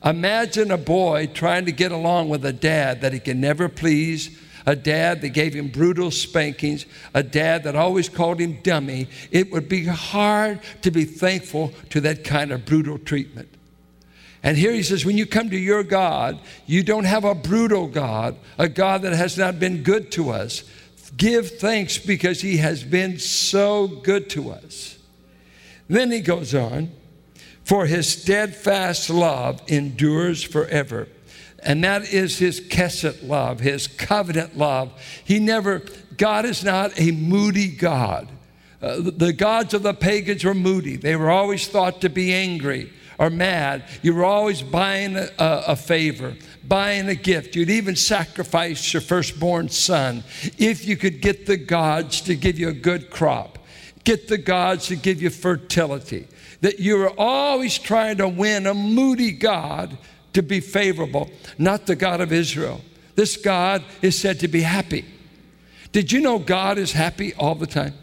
Imagine 0.04 0.72
a 0.72 0.78
boy 0.78 1.26
trying 1.26 1.66
to 1.66 1.72
get 1.72 1.92
along 1.92 2.28
with 2.28 2.44
a 2.44 2.52
dad 2.52 3.02
that 3.02 3.12
he 3.12 3.20
can 3.20 3.40
never 3.40 3.68
please, 3.68 4.36
a 4.66 4.74
dad 4.74 5.20
that 5.20 5.28
gave 5.28 5.54
him 5.54 5.68
brutal 5.68 6.10
spankings, 6.10 6.86
a 7.14 7.22
dad 7.22 7.64
that 7.64 7.76
always 7.76 8.08
called 8.08 8.40
him 8.40 8.58
dummy, 8.62 9.06
it 9.30 9.52
would 9.52 9.68
be 9.68 9.84
hard 9.84 10.60
to 10.82 10.90
be 10.90 11.04
thankful 11.04 11.72
to 11.90 12.00
that 12.00 12.24
kind 12.24 12.50
of 12.50 12.64
brutal 12.64 12.98
treatment. 12.98 13.48
And 14.42 14.56
here 14.56 14.72
he 14.72 14.82
says, 14.82 15.04
when 15.04 15.16
you 15.16 15.26
come 15.26 15.50
to 15.50 15.58
your 15.58 15.84
God, 15.84 16.40
you 16.66 16.82
don't 16.82 17.04
have 17.04 17.24
a 17.24 17.34
brutal 17.34 17.86
God, 17.86 18.36
a 18.58 18.68
God 18.68 19.02
that 19.02 19.12
has 19.12 19.38
not 19.38 19.60
been 19.60 19.82
good 19.82 20.10
to 20.12 20.30
us. 20.30 20.64
Give 21.16 21.48
thanks 21.48 21.98
because 21.98 22.40
he 22.40 22.56
has 22.56 22.82
been 22.82 23.18
so 23.18 23.86
good 23.86 24.28
to 24.30 24.50
us. 24.50 24.98
Then 25.88 26.10
he 26.10 26.20
goes 26.20 26.54
on, 26.54 26.90
for 27.64 27.86
his 27.86 28.08
steadfast 28.08 29.10
love 29.10 29.62
endures 29.68 30.42
forever. 30.42 31.06
And 31.62 31.84
that 31.84 32.12
is 32.12 32.38
his 32.38 32.60
kesed 32.60 33.28
love, 33.28 33.60
his 33.60 33.86
covenant 33.86 34.58
love. 34.58 34.92
He 35.24 35.38
never, 35.38 35.82
God 36.16 36.44
is 36.44 36.64
not 36.64 36.98
a 36.98 37.12
moody 37.12 37.68
God. 37.68 38.28
Uh, 38.80 38.96
the 38.98 39.32
gods 39.32 39.74
of 39.74 39.84
the 39.84 39.94
pagans 39.94 40.42
were 40.42 40.54
moody. 40.54 40.96
They 40.96 41.14
were 41.14 41.30
always 41.30 41.68
thought 41.68 42.00
to 42.00 42.08
be 42.08 42.34
angry 42.34 42.92
or 43.22 43.30
mad. 43.30 43.84
You 44.02 44.14
were 44.14 44.24
always 44.24 44.62
buying 44.62 45.16
a, 45.16 45.30
a 45.38 45.76
favor, 45.76 46.34
buying 46.66 47.08
a 47.08 47.14
gift. 47.14 47.54
You'd 47.54 47.70
even 47.70 47.94
sacrifice 47.94 48.92
your 48.92 49.00
firstborn 49.00 49.68
son 49.68 50.24
if 50.58 50.84
you 50.84 50.96
could 50.96 51.22
get 51.22 51.46
the 51.46 51.56
gods 51.56 52.20
to 52.22 52.34
give 52.34 52.58
you 52.58 52.68
a 52.68 52.72
good 52.72 53.10
crop, 53.10 53.60
get 54.02 54.26
the 54.26 54.38
gods 54.38 54.88
to 54.88 54.96
give 54.96 55.22
you 55.22 55.30
fertility. 55.30 56.26
That 56.62 56.80
you 56.80 56.98
were 56.98 57.12
always 57.16 57.78
trying 57.78 58.16
to 58.16 58.26
win 58.26 58.66
a 58.66 58.74
moody 58.74 59.30
God 59.30 59.96
to 60.32 60.42
be 60.42 60.58
favorable, 60.58 61.30
not 61.58 61.86
the 61.86 61.94
God 61.94 62.20
of 62.20 62.32
Israel. 62.32 62.80
This 63.14 63.36
God 63.36 63.84
is 64.00 64.18
said 64.18 64.40
to 64.40 64.48
be 64.48 64.62
happy. 64.62 65.04
Did 65.92 66.10
you 66.10 66.20
know 66.20 66.40
God 66.40 66.76
is 66.76 66.90
happy 66.90 67.34
all 67.34 67.54
the 67.54 67.66
time? 67.68 67.94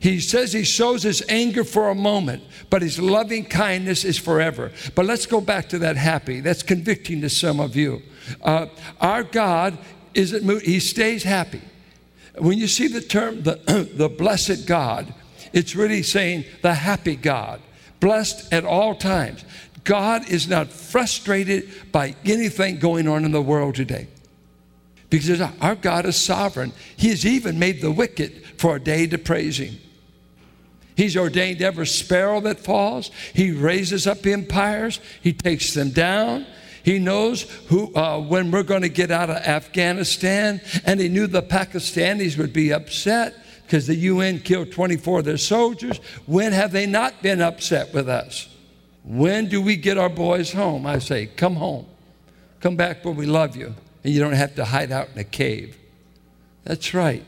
He 0.00 0.18
says 0.18 0.54
he 0.54 0.64
shows 0.64 1.02
his 1.02 1.22
anger 1.28 1.62
for 1.62 1.90
a 1.90 1.94
moment, 1.94 2.42
but 2.70 2.80
his 2.80 2.98
loving 2.98 3.44
kindness 3.44 4.02
is 4.02 4.16
forever. 4.16 4.72
But 4.94 5.04
let's 5.04 5.26
go 5.26 5.42
back 5.42 5.68
to 5.68 5.78
that 5.80 5.98
happy. 5.98 6.40
That's 6.40 6.62
convicting 6.62 7.20
to 7.20 7.28
some 7.28 7.60
of 7.60 7.76
you. 7.76 8.00
Uh, 8.42 8.66
our 8.98 9.22
God 9.22 9.76
isn't 10.14 10.62
he 10.62 10.80
stays 10.80 11.22
happy. 11.22 11.60
When 12.38 12.56
you 12.56 12.66
see 12.66 12.88
the 12.88 13.02
term 13.02 13.42
the, 13.42 13.56
the 13.94 14.08
blessed 14.08 14.66
God, 14.66 15.12
it's 15.52 15.76
really 15.76 16.02
saying 16.02 16.46
the 16.62 16.72
happy 16.72 17.14
God, 17.14 17.60
blessed 18.00 18.50
at 18.54 18.64
all 18.64 18.94
times. 18.94 19.44
God 19.84 20.30
is 20.30 20.48
not 20.48 20.68
frustrated 20.68 21.92
by 21.92 22.14
anything 22.24 22.78
going 22.78 23.06
on 23.06 23.26
in 23.26 23.32
the 23.32 23.42
world 23.42 23.74
today. 23.74 24.08
Because 25.10 25.42
our 25.60 25.74
God 25.74 26.06
is 26.06 26.16
sovereign. 26.16 26.72
He 26.96 27.08
has 27.08 27.26
even 27.26 27.58
made 27.58 27.82
the 27.82 27.90
wicked 27.90 28.46
for 28.56 28.76
a 28.76 28.80
day 28.80 29.06
to 29.08 29.18
praise 29.18 29.58
Him. 29.58 29.76
He's 31.00 31.16
ordained 31.16 31.62
every 31.62 31.86
sparrow 31.86 32.42
that 32.42 32.60
falls. 32.60 33.10
He 33.32 33.52
raises 33.52 34.06
up 34.06 34.26
empires. 34.26 35.00
He 35.22 35.32
takes 35.32 35.72
them 35.72 35.92
down. 35.92 36.44
He 36.82 36.98
knows 36.98 37.44
who, 37.68 37.94
uh, 37.94 38.20
when 38.20 38.50
we're 38.50 38.64
going 38.64 38.82
to 38.82 38.90
get 38.90 39.10
out 39.10 39.30
of 39.30 39.36
Afghanistan, 39.36 40.60
and 40.84 41.00
he 41.00 41.08
knew 41.08 41.26
the 41.26 41.42
Pakistanis 41.42 42.36
would 42.36 42.52
be 42.52 42.70
upset 42.70 43.34
because 43.62 43.86
the 43.86 43.94
UN 43.94 44.40
killed 44.40 44.72
24 44.72 45.20
of 45.20 45.24
their 45.24 45.38
soldiers. 45.38 45.96
When 46.26 46.52
have 46.52 46.70
they 46.70 46.84
not 46.84 47.22
been 47.22 47.40
upset 47.40 47.94
with 47.94 48.06
us? 48.06 48.54
When 49.02 49.48
do 49.48 49.62
we 49.62 49.76
get 49.76 49.96
our 49.96 50.10
boys 50.10 50.52
home? 50.52 50.84
I 50.84 50.98
say, 50.98 51.24
come 51.24 51.56
home. 51.56 51.86
Come 52.60 52.76
back 52.76 53.06
where 53.06 53.14
we 53.14 53.24
love 53.24 53.56
you, 53.56 53.74
and 54.04 54.12
you 54.12 54.20
don't 54.20 54.34
have 54.34 54.54
to 54.56 54.66
hide 54.66 54.92
out 54.92 55.08
in 55.14 55.18
a 55.18 55.24
cave. 55.24 55.78
That's 56.64 56.92
right. 56.92 57.24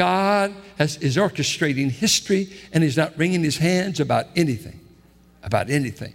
God 0.00 0.54
has, 0.78 0.96
is 0.96 1.18
orchestrating 1.18 1.90
history, 1.90 2.48
and 2.72 2.82
He's 2.82 2.96
not 2.96 3.18
wringing 3.18 3.42
His 3.42 3.58
hands 3.58 4.00
about 4.00 4.28
anything. 4.34 4.80
About 5.42 5.68
anything. 5.68 6.14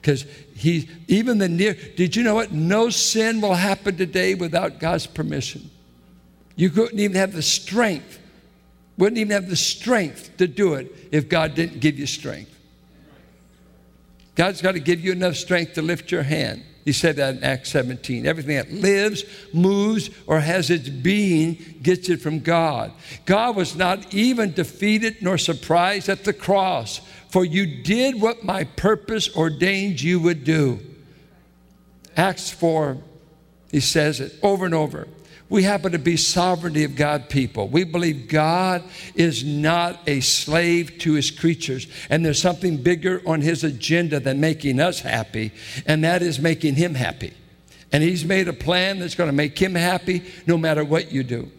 Because 0.00 0.24
He, 0.54 0.88
even 1.08 1.36
the 1.36 1.46
near, 1.46 1.74
did 1.74 2.16
you 2.16 2.22
know 2.22 2.34
what? 2.34 2.52
No 2.52 2.88
sin 2.88 3.42
will 3.42 3.52
happen 3.52 3.98
today 3.98 4.34
without 4.34 4.80
God's 4.80 5.06
permission. 5.06 5.68
You 6.56 6.70
couldn't 6.70 6.98
even 6.98 7.18
have 7.18 7.34
the 7.34 7.42
strength, 7.42 8.18
wouldn't 8.96 9.18
even 9.18 9.32
have 9.32 9.50
the 9.50 9.56
strength 9.56 10.34
to 10.38 10.46
do 10.46 10.72
it 10.72 10.90
if 11.12 11.28
God 11.28 11.54
didn't 11.54 11.80
give 11.80 11.98
you 11.98 12.06
strength. 12.06 12.57
God's 14.38 14.62
got 14.62 14.72
to 14.72 14.80
give 14.80 15.00
you 15.00 15.10
enough 15.10 15.34
strength 15.34 15.74
to 15.74 15.82
lift 15.82 16.12
your 16.12 16.22
hand. 16.22 16.62
He 16.84 16.92
said 16.92 17.16
that 17.16 17.34
in 17.34 17.42
Acts 17.42 17.70
17. 17.72 18.24
Everything 18.24 18.54
that 18.54 18.70
lives, 18.70 19.24
moves, 19.52 20.10
or 20.28 20.38
has 20.38 20.70
its 20.70 20.88
being 20.88 21.58
gets 21.82 22.08
it 22.08 22.20
from 22.20 22.38
God. 22.38 22.92
God 23.26 23.56
was 23.56 23.74
not 23.74 24.14
even 24.14 24.52
defeated 24.52 25.16
nor 25.22 25.38
surprised 25.38 26.08
at 26.08 26.22
the 26.22 26.32
cross, 26.32 27.00
for 27.30 27.44
you 27.44 27.82
did 27.82 28.20
what 28.20 28.44
my 28.44 28.62
purpose 28.62 29.28
ordained 29.36 30.00
you 30.00 30.20
would 30.20 30.44
do. 30.44 30.78
Acts 32.16 32.48
4, 32.48 32.96
he 33.72 33.80
says 33.80 34.20
it 34.20 34.36
over 34.40 34.64
and 34.64 34.74
over. 34.74 35.08
We 35.50 35.62
happen 35.62 35.92
to 35.92 35.98
be 35.98 36.16
sovereignty 36.18 36.84
of 36.84 36.94
God 36.94 37.30
people. 37.30 37.68
We 37.68 37.84
believe 37.84 38.28
God 38.28 38.84
is 39.14 39.44
not 39.44 40.00
a 40.06 40.20
slave 40.20 40.98
to 40.98 41.14
his 41.14 41.30
creatures. 41.30 41.86
And 42.10 42.24
there's 42.24 42.40
something 42.40 42.76
bigger 42.76 43.22
on 43.26 43.40
his 43.40 43.64
agenda 43.64 44.20
than 44.20 44.40
making 44.40 44.78
us 44.78 45.00
happy, 45.00 45.52
and 45.86 46.04
that 46.04 46.22
is 46.22 46.38
making 46.38 46.74
him 46.74 46.94
happy. 46.94 47.32
And 47.92 48.02
he's 48.02 48.24
made 48.24 48.48
a 48.48 48.52
plan 48.52 48.98
that's 48.98 49.14
going 49.14 49.28
to 49.28 49.36
make 49.36 49.58
him 49.58 49.74
happy 49.74 50.22
no 50.46 50.58
matter 50.58 50.84
what 50.84 51.10
you 51.12 51.22
do. 51.22 51.50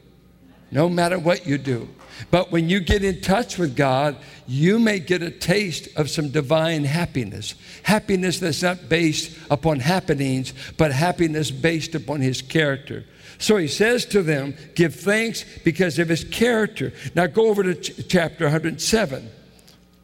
No 0.71 0.89
matter 0.89 1.17
what 1.17 1.47
you 1.47 1.57
do. 1.57 1.89
But 2.31 2.51
when 2.51 2.69
you 2.69 2.79
get 2.79 3.03
in 3.03 3.21
touch 3.21 3.57
with 3.57 3.75
God, 3.75 4.17
you 4.47 4.77
may 4.77 4.99
get 4.99 5.23
a 5.23 5.31
taste 5.31 5.87
of 5.95 6.09
some 6.09 6.29
divine 6.29 6.83
happiness. 6.83 7.55
Happiness 7.83 8.39
that's 8.39 8.61
not 8.61 8.89
based 8.89 9.37
upon 9.49 9.79
happenings, 9.79 10.53
but 10.77 10.91
happiness 10.91 11.49
based 11.49 11.95
upon 11.95 12.21
his 12.21 12.41
character. 12.41 13.05
So 13.37 13.55
he 13.55 13.67
says 13.67 14.05
to 14.07 14.21
them, 14.21 14.55
Give 14.75 14.93
thanks 14.93 15.45
because 15.63 15.97
of 15.97 16.09
his 16.09 16.23
character. 16.25 16.93
Now 17.15 17.27
go 17.27 17.47
over 17.47 17.63
to 17.63 17.75
ch- 17.75 18.07
chapter 18.07 18.45
107. 18.45 19.29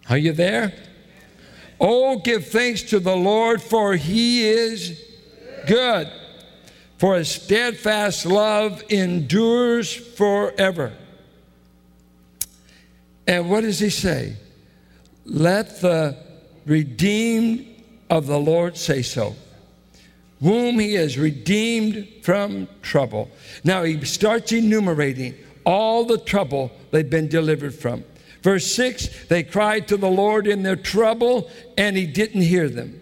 Are 0.09 0.17
you 0.17 0.31
there? 0.31 0.73
Oh, 1.79 2.19
give 2.19 2.47
thanks 2.47 2.83
to 2.83 2.99
the 2.99 3.15
Lord, 3.15 3.61
for 3.61 3.95
he 3.95 4.47
is 4.47 5.03
good, 5.67 6.09
for 6.97 7.15
his 7.15 7.29
steadfast 7.29 8.25
love 8.25 8.83
endures 8.89 9.93
forever. 9.93 10.93
And 13.27 13.49
what 13.49 13.61
does 13.61 13.79
he 13.79 13.89
say? 13.89 14.35
Let 15.25 15.81
the 15.81 16.17
redeemed 16.65 17.65
of 18.09 18.27
the 18.27 18.39
Lord 18.39 18.77
say 18.77 19.01
so 19.01 19.35
whom 20.41 20.79
he 20.79 20.93
has 20.93 21.17
redeemed 21.17 22.07
from 22.21 22.67
trouble. 22.81 23.29
Now 23.63 23.83
he 23.83 24.03
starts 24.05 24.51
enumerating 24.51 25.35
all 25.65 26.05
the 26.05 26.17
trouble 26.17 26.71
they've 26.91 27.09
been 27.09 27.27
delivered 27.27 27.73
from. 27.73 28.03
Verse 28.41 28.71
6 28.75 29.25
they 29.27 29.43
cried 29.43 29.87
to 29.87 29.97
the 29.97 30.09
Lord 30.09 30.45
in 30.45 30.63
their 30.63 30.75
trouble, 30.75 31.49
and 31.77 31.97
he 31.97 32.05
didn't 32.05 32.41
hear 32.41 32.69
them. 32.69 33.01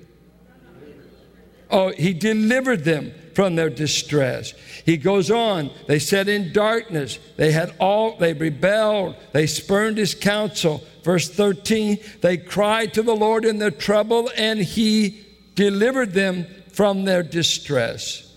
Oh, 1.70 1.90
he 1.90 2.14
delivered 2.14 2.84
them 2.86 3.14
from 3.34 3.56
their 3.56 3.70
distress. 3.70 4.54
He 4.86 4.98
goes 4.98 5.32
on, 5.32 5.72
they 5.88 6.00
sat 6.00 6.28
in 6.28 6.54
darkness. 6.54 7.20
They 7.38 7.52
had 7.52 7.74
all, 7.80 8.18
they 8.18 8.34
rebelled. 8.34 9.16
They 9.32 9.48
spurned 9.48 9.98
his 9.98 10.16
counsel. 10.16 10.84
Verse 11.04 11.30
13, 11.30 12.00
they 12.22 12.38
cried 12.38 12.94
to 12.94 13.04
the 13.04 13.16
Lord 13.16 13.46
in 13.46 13.58
their 13.58 13.72
trouble, 13.72 14.30
and 14.38 14.60
he 14.60 15.26
delivered 15.56 16.14
them 16.14 16.46
from 16.72 17.06
their 17.06 17.24
distress. 17.24 18.32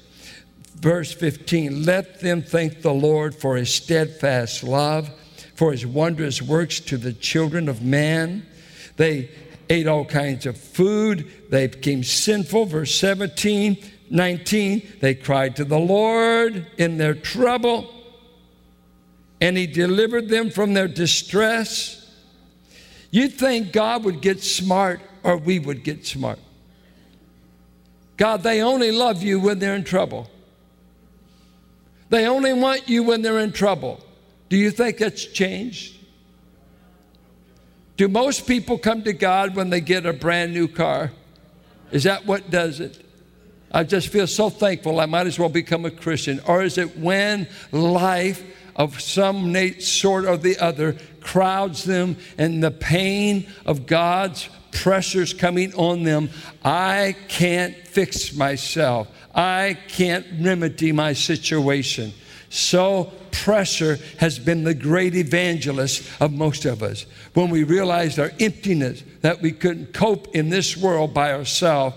Verse 0.76 1.12
15, 1.12 1.84
let 1.84 2.20
them 2.20 2.42
thank 2.42 2.82
the 2.82 2.92
Lord 2.92 3.34
for 3.34 3.56
his 3.56 3.72
steadfast 3.72 4.62
love, 4.62 5.10
for 5.54 5.72
his 5.72 5.86
wondrous 5.86 6.42
works 6.42 6.80
to 6.80 6.98
the 6.98 7.12
children 7.12 7.68
of 7.68 7.82
man. 7.82 8.44
They 8.96 9.30
ate 9.70 9.86
all 9.86 10.04
kinds 10.04 10.46
of 10.46 10.56
food. 10.56 11.30
They 11.50 11.66
became 11.66 12.02
sinful. 12.04 12.66
Verse 12.66 12.94
17, 12.94 13.78
19, 14.10 14.98
they 15.00 15.14
cried 15.14 15.56
to 15.56 15.64
the 15.64 15.78
Lord 15.78 16.66
in 16.78 16.98
their 16.98 17.14
trouble, 17.14 17.92
and 19.40 19.56
he 19.56 19.66
delivered 19.66 20.28
them 20.28 20.50
from 20.50 20.74
their 20.74 20.88
distress. 20.88 22.10
You'd 23.10 23.34
think 23.34 23.72
God 23.72 24.04
would 24.04 24.20
get 24.20 24.42
smart 24.42 25.00
or 25.22 25.36
we 25.36 25.58
would 25.58 25.82
get 25.82 26.06
smart. 26.06 26.38
God, 28.16 28.42
they 28.42 28.62
only 28.62 28.92
love 28.92 29.22
you 29.22 29.40
when 29.40 29.58
they're 29.58 29.74
in 29.74 29.84
trouble. 29.84 30.30
They 32.08 32.26
only 32.26 32.52
want 32.52 32.88
you 32.88 33.02
when 33.02 33.22
they're 33.22 33.40
in 33.40 33.52
trouble. 33.52 34.00
Do 34.48 34.56
you 34.56 34.70
think 34.70 34.98
that's 34.98 35.24
changed? 35.24 35.96
Do 37.96 38.08
most 38.08 38.46
people 38.46 38.78
come 38.78 39.02
to 39.04 39.12
God 39.12 39.56
when 39.56 39.70
they 39.70 39.80
get 39.80 40.06
a 40.06 40.12
brand 40.12 40.52
new 40.52 40.68
car? 40.68 41.12
Is 41.90 42.04
that 42.04 42.26
what 42.26 42.50
does 42.50 42.80
it? 42.80 43.05
I 43.72 43.84
just 43.84 44.08
feel 44.08 44.26
so 44.26 44.50
thankful 44.50 45.00
I 45.00 45.06
might 45.06 45.26
as 45.26 45.38
well 45.38 45.48
become 45.48 45.84
a 45.84 45.90
Christian. 45.90 46.40
Or 46.46 46.62
is 46.62 46.78
it 46.78 46.98
when 46.98 47.48
life 47.72 48.42
of 48.76 49.00
some 49.00 49.54
sort 49.80 50.26
or 50.26 50.36
the 50.36 50.58
other 50.58 50.96
crowds 51.20 51.84
them 51.84 52.16
and 52.38 52.62
the 52.62 52.70
pain 52.70 53.46
of 53.64 53.86
God's 53.86 54.48
pressures 54.72 55.32
coming 55.32 55.74
on 55.74 56.02
them, 56.02 56.30
I 56.64 57.16
can't 57.28 57.74
fix 57.74 58.34
myself. 58.34 59.08
I 59.34 59.76
can't 59.88 60.26
remedy 60.40 60.92
my 60.92 61.14
situation. 61.14 62.12
So, 62.48 63.12
pressure 63.32 63.98
has 64.18 64.38
been 64.38 64.64
the 64.64 64.74
great 64.74 65.14
evangelist 65.14 66.08
of 66.20 66.32
most 66.32 66.64
of 66.64 66.82
us. 66.82 67.06
When 67.34 67.50
we 67.50 67.64
realized 67.64 68.18
our 68.18 68.32
emptiness, 68.40 69.02
that 69.20 69.42
we 69.42 69.52
couldn't 69.52 69.92
cope 69.92 70.34
in 70.34 70.48
this 70.48 70.76
world 70.76 71.12
by 71.12 71.32
ourselves, 71.32 71.96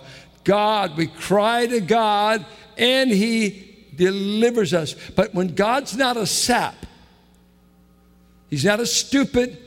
God, 0.49 0.97
we 0.97 1.05
cry 1.05 1.67
to 1.67 1.79
God 1.79 2.43
and 2.75 3.11
He 3.11 3.85
delivers 3.95 4.73
us. 4.73 4.95
But 5.15 5.35
when 5.35 5.53
God's 5.53 5.95
not 5.95 6.17
a 6.17 6.25
sap, 6.25 6.87
He's 8.49 8.65
not 8.65 8.79
a 8.79 8.87
stupid 8.87 9.59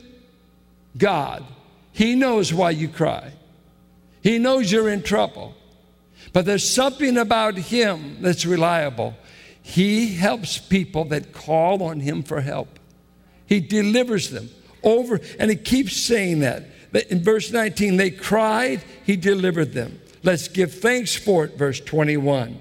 God, 0.97 1.45
He 1.93 2.15
knows 2.15 2.53
why 2.53 2.71
you 2.71 2.89
cry. 2.89 3.31
He 4.21 4.39
knows 4.39 4.73
you're 4.73 4.89
in 4.89 5.03
trouble. 5.03 5.55
But 6.33 6.43
there's 6.43 6.69
something 6.69 7.17
about 7.17 7.55
Him 7.55 8.17
that's 8.19 8.45
reliable. 8.45 9.15
He 9.61 10.13
helps 10.15 10.57
people 10.57 11.05
that 11.05 11.31
call 11.31 11.81
on 11.81 12.01
Him 12.01 12.23
for 12.23 12.41
help. 12.41 12.77
He 13.45 13.61
delivers 13.61 14.31
them 14.31 14.49
over, 14.83 15.21
and 15.39 15.49
He 15.49 15.55
keeps 15.55 15.95
saying 15.95 16.41
that. 16.41 16.65
In 17.09 17.23
verse 17.23 17.53
19, 17.53 17.95
they 17.95 18.11
cried, 18.11 18.83
He 19.05 19.15
delivered 19.15 19.71
them. 19.71 20.01
Let's 20.23 20.47
give 20.47 20.73
thanks 20.73 21.15
for 21.15 21.45
it, 21.45 21.57
verse 21.57 21.79
21. 21.79 22.57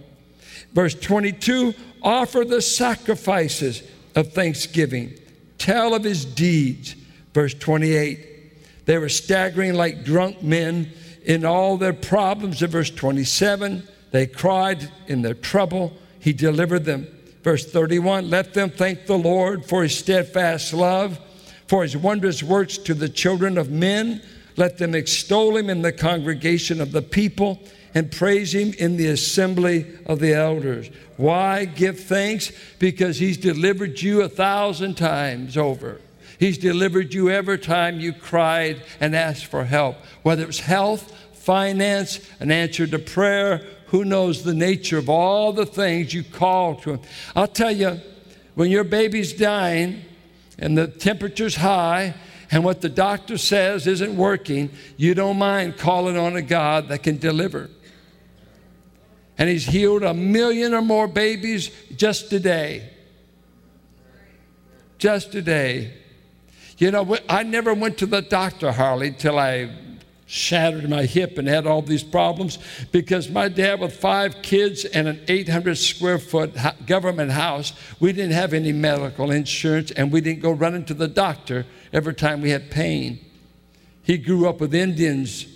Verse 0.73 0.95
22, 0.95 1.75
offer 2.03 2.45
the 2.45 2.61
sacrifices 2.61 3.83
of 4.15 4.33
thanksgiving. 4.33 5.15
Tell 5.59 5.95
of 5.95 6.05
his 6.05 6.25
deeds. 6.25 6.97
Verse 7.33 7.55
28, 7.55 8.87
they 8.87 8.99
were 8.99 9.09
staggering 9.09 9.75
like 9.75 10.05
drunk 10.05 10.43
men 10.43 10.93
in 11.25 11.45
all 11.45 11.77
their 11.77 11.93
problems. 11.93 12.63
In 12.63 12.71
verse 12.71 12.91
27, 12.91 13.87
they 14.11 14.27
cried 14.27 14.91
in 15.07 15.23
their 15.23 15.35
trouble. 15.35 15.93
He 16.19 16.33
delivered 16.33 16.85
them. 16.85 17.07
Verse 17.43 17.71
31 17.71 18.29
Let 18.29 18.55
them 18.55 18.71
thank 18.71 19.07
the 19.07 19.19
Lord 19.19 19.65
for 19.65 19.83
his 19.83 19.97
steadfast 19.97 20.73
love, 20.73 21.19
for 21.67 21.83
his 21.83 21.97
wondrous 21.97 22.43
works 22.43 22.77
to 22.79 22.95
the 22.95 23.09
children 23.09 23.57
of 23.57 23.71
men. 23.71 24.23
Let 24.57 24.79
them 24.79 24.95
extol 24.95 25.57
him 25.57 25.71
in 25.71 25.83
the 25.83 25.93
congregation 25.93 26.81
of 26.81 26.93
the 26.93 27.03
people 27.03 27.63
and 27.95 28.11
praise 28.11 28.55
him 28.55 28.73
in 28.79 28.97
the 28.97 29.09
assembly 29.09 29.87
of 30.07 30.19
the 30.19 30.35
elders. 30.35 30.91
Why 31.17 31.65
give 31.65 32.01
thanks? 32.01 32.53
Because 32.79 33.19
he's 33.19 33.37
delivered 33.37 34.01
you 34.01 34.23
a 34.23 34.29
thousand 34.29 34.97
times 34.97 35.57
over. 35.57 36.01
He's 36.39 36.59
delivered 36.59 37.15
you 37.15 37.31
every 37.31 37.59
time 37.59 38.01
you 38.01 38.13
cried 38.13 38.83
and 38.99 39.15
asked 39.15 39.47
for 39.47 39.65
help, 39.65 39.97
whether 40.23 40.45
it's 40.45 40.61
health, 40.61 41.15
finance, 41.35 42.21
an 42.41 42.51
answer 42.51 42.87
to 42.87 42.99
prayer. 42.99 43.65
Who 43.89 44.05
knows 44.05 44.43
the 44.43 44.55
nature 44.55 44.99
of 44.99 45.09
all 45.09 45.53
the 45.53 45.67
things 45.67 46.15
you 46.15 46.25
call 46.25 46.77
to 46.77 46.95
him? 46.95 47.01
I'll 47.37 47.47
tell 47.47 47.71
you, 47.71 48.01
when 48.55 48.71
your 48.71 48.85
baby's 48.85 49.33
dying 49.33 50.03
and 50.59 50.77
the 50.77 50.87
temperature's 50.87 51.57
high 51.57 52.15
and 52.53 52.63
what 52.63 52.83
the 52.83 52.91
doctor 52.91 53.39
says 53.39 53.87
isn't 53.87 54.15
working, 54.15 54.71
you 54.99 55.15
don't 55.15 55.39
mind 55.39 55.79
calling 55.79 56.19
on 56.19 56.37
a 56.37 56.43
God 56.43 56.89
that 56.89 57.03
can 57.03 57.17
deliver. 57.17 57.71
And 59.39 59.49
He's 59.49 59.65
healed 59.65 60.03
a 60.03 60.13
million 60.13 60.75
or 60.75 60.83
more 60.83 61.09
babies 61.09 61.71
just 61.97 62.29
today. 62.29 62.91
Just 64.99 65.33
today. 65.33 65.95
You 66.77 66.91
know, 66.91 67.17
I 67.27 67.43
never 67.43 67.73
went 67.73 67.97
to 67.99 68.07
the 68.07 68.21
doctor, 68.21 68.71
Harley, 68.71 69.13
till 69.13 69.39
I 69.39 69.71
shattered 70.27 70.89
my 70.89 71.05
hip 71.05 71.37
and 71.37 71.47
had 71.47 71.67
all 71.67 71.83
these 71.83 72.03
problems 72.03 72.59
because 72.91 73.29
my 73.29 73.49
dad, 73.49 73.81
with 73.81 73.95
five 73.95 74.41
kids 74.43 74.85
and 74.85 75.07
an 75.09 75.21
800 75.29 75.77
square 75.77 76.19
foot 76.19 76.57
government 76.87 77.33
house, 77.33 77.73
we 78.01 78.13
didn't 78.13 78.33
have 78.33 78.53
any 78.53 78.73
medical 78.73 79.31
insurance 79.31 79.91
and 79.91 80.11
we 80.11 80.21
didn't 80.21 80.41
go 80.41 80.53
running 80.53 80.85
to 80.87 80.95
the 80.95 81.09
doctor 81.09 81.67
every 81.93 82.15
time 82.15 82.41
we 82.41 82.51
had 82.51 82.71
pain. 82.71 83.19
He 84.03 84.17
grew 84.19 84.49
up 84.49 84.61
with 84.61 84.75
Indians 84.75 85.47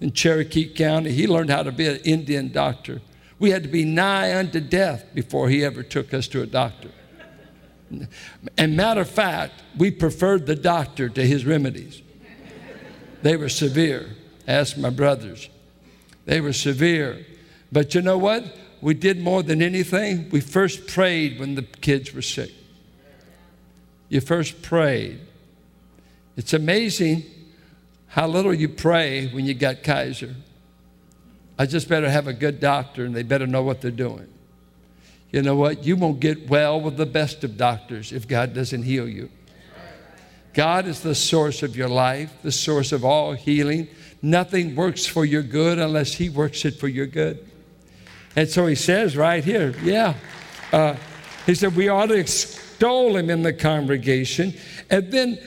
in 0.00 0.12
Cherokee 0.12 0.72
County. 0.72 1.12
He 1.12 1.26
learned 1.26 1.50
how 1.50 1.62
to 1.62 1.72
be 1.72 1.86
an 1.86 1.96
Indian 2.04 2.52
doctor. 2.52 3.00
We 3.38 3.50
had 3.50 3.62
to 3.62 3.68
be 3.68 3.84
nigh 3.84 4.36
unto 4.38 4.60
death 4.60 5.04
before 5.14 5.48
he 5.48 5.64
ever 5.64 5.82
took 5.82 6.14
us 6.14 6.28
to 6.28 6.42
a 6.42 6.46
doctor. 6.46 6.90
And 8.58 8.76
matter 8.76 9.02
of 9.02 9.10
fact, 9.10 9.62
we 9.76 9.90
preferred 9.90 10.46
the 10.46 10.56
doctor 10.56 11.08
to 11.08 11.26
his 11.26 11.44
remedies. 11.44 12.02
They 13.22 13.36
were 13.36 13.48
severe. 13.48 14.10
Ask 14.46 14.76
my 14.76 14.90
brothers. 14.90 15.48
They 16.24 16.40
were 16.40 16.52
severe. 16.52 17.26
But 17.72 17.94
you 17.94 18.02
know 18.02 18.18
what? 18.18 18.44
We 18.80 18.94
did 18.94 19.20
more 19.20 19.42
than 19.42 19.62
anything. 19.62 20.28
We 20.30 20.40
first 20.40 20.86
prayed 20.86 21.38
when 21.38 21.54
the 21.54 21.62
kids 21.62 22.12
were 22.12 22.22
sick. 22.22 22.52
You 24.08 24.20
first 24.20 24.62
prayed. 24.62 25.20
It's 26.36 26.52
amazing 26.52 27.24
how 28.08 28.28
little 28.28 28.54
you 28.54 28.68
pray 28.68 29.28
when 29.28 29.46
you 29.46 29.54
got 29.54 29.82
Kaiser. 29.82 30.34
I 31.58 31.66
just 31.66 31.88
better 31.88 32.08
have 32.08 32.26
a 32.26 32.32
good 32.32 32.60
doctor 32.60 33.04
and 33.04 33.14
they 33.14 33.22
better 33.22 33.46
know 33.46 33.62
what 33.62 33.80
they're 33.80 33.90
doing 33.90 34.28
you 35.36 35.42
know 35.42 35.54
what? 35.54 35.84
You 35.84 35.96
won't 35.96 36.20
get 36.20 36.48
well 36.48 36.80
with 36.80 36.96
the 36.96 37.06
best 37.06 37.44
of 37.44 37.56
doctors 37.56 38.10
if 38.10 38.26
God 38.26 38.54
doesn't 38.54 38.84
heal 38.84 39.06
you. 39.08 39.28
God 40.56 40.86
is 40.86 41.02
the 41.02 41.14
source 41.14 41.62
of 41.62 41.76
your 41.76 41.90
life, 41.90 42.32
the 42.42 42.50
source 42.50 42.90
of 42.90 43.04
all 43.04 43.34
healing. 43.34 43.88
Nothing 44.22 44.74
works 44.74 45.04
for 45.04 45.26
your 45.26 45.42
good 45.42 45.78
unless 45.78 46.14
He 46.14 46.30
works 46.30 46.64
it 46.64 46.80
for 46.80 46.88
your 46.88 47.04
good. 47.04 47.46
And 48.34 48.48
so 48.48 48.66
He 48.66 48.74
says 48.74 49.18
right 49.18 49.44
here, 49.44 49.74
yeah. 49.82 50.14
Uh, 50.72 50.96
he 51.44 51.54
said, 51.54 51.76
we 51.76 51.90
ought 51.90 52.06
to 52.06 52.14
extol 52.14 53.16
Him 53.16 53.28
in 53.28 53.42
the 53.42 53.52
congregation. 53.52 54.54
And 54.88 55.12
then 55.12 55.38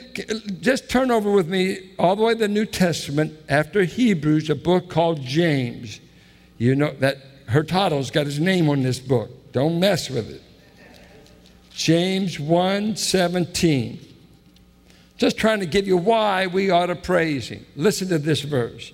just 0.61 0.91
turn 0.91 1.09
over 1.09 1.31
with 1.31 1.47
me 1.47 1.89
all 1.97 2.15
the 2.15 2.21
way 2.21 2.33
to 2.33 2.39
the 2.41 2.47
New 2.47 2.67
Testament 2.67 3.33
after 3.49 3.85
Hebrews, 3.85 4.51
a 4.51 4.55
book 4.55 4.91
called 4.91 5.23
James. 5.23 5.99
You 6.59 6.75
know 6.75 6.91
that 6.99 7.17
Hurtado's 7.47 8.11
got 8.11 8.27
his 8.27 8.39
name 8.39 8.69
on 8.69 8.83
this 8.83 8.99
book. 8.99 9.51
Don't 9.53 9.79
mess 9.79 10.07
with 10.07 10.29
it. 10.29 10.43
James 11.71 12.39
1 12.39 12.95
17. 12.95 14.08
Just 15.19 15.37
trying 15.37 15.59
to 15.59 15.65
give 15.65 15.85
you 15.85 15.97
why 15.97 16.47
we 16.47 16.71
ought 16.71 16.87
to 16.87 16.95
praise 16.95 17.49
him. 17.49 17.65
Listen 17.75 18.07
to 18.07 18.17
this 18.17 18.41
verse. 18.41 18.93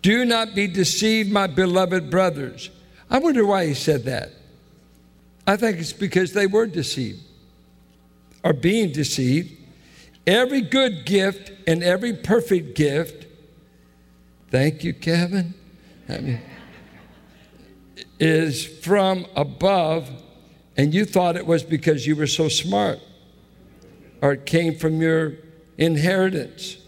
Do 0.00 0.24
not 0.24 0.54
be 0.54 0.66
deceived, 0.66 1.30
my 1.30 1.46
beloved 1.46 2.10
brothers. 2.10 2.70
I 3.10 3.18
wonder 3.18 3.44
why 3.44 3.66
he 3.66 3.74
said 3.74 4.04
that. 4.04 4.30
I 5.46 5.56
think 5.56 5.78
it's 5.78 5.92
because 5.92 6.32
they 6.32 6.46
were 6.46 6.66
deceived 6.66 7.20
or 8.42 8.54
being 8.54 8.90
deceived. 8.90 9.52
Every 10.26 10.62
good 10.62 11.04
gift 11.04 11.52
and 11.66 11.82
every 11.82 12.14
perfect 12.14 12.74
gift, 12.74 13.26
thank 14.50 14.82
you, 14.82 14.94
Kevin. 14.94 15.52
I 16.08 16.18
mean, 16.18 16.40
is 18.18 18.64
from 18.64 19.26
above, 19.36 20.10
and 20.78 20.94
you 20.94 21.04
thought 21.04 21.36
it 21.36 21.46
was 21.46 21.62
because 21.62 22.06
you 22.06 22.16
were 22.16 22.26
so 22.26 22.48
smart, 22.48 23.00
or 24.22 24.32
it 24.32 24.46
came 24.46 24.76
from 24.76 25.00
your 25.00 25.34
inheritance. 25.78 26.78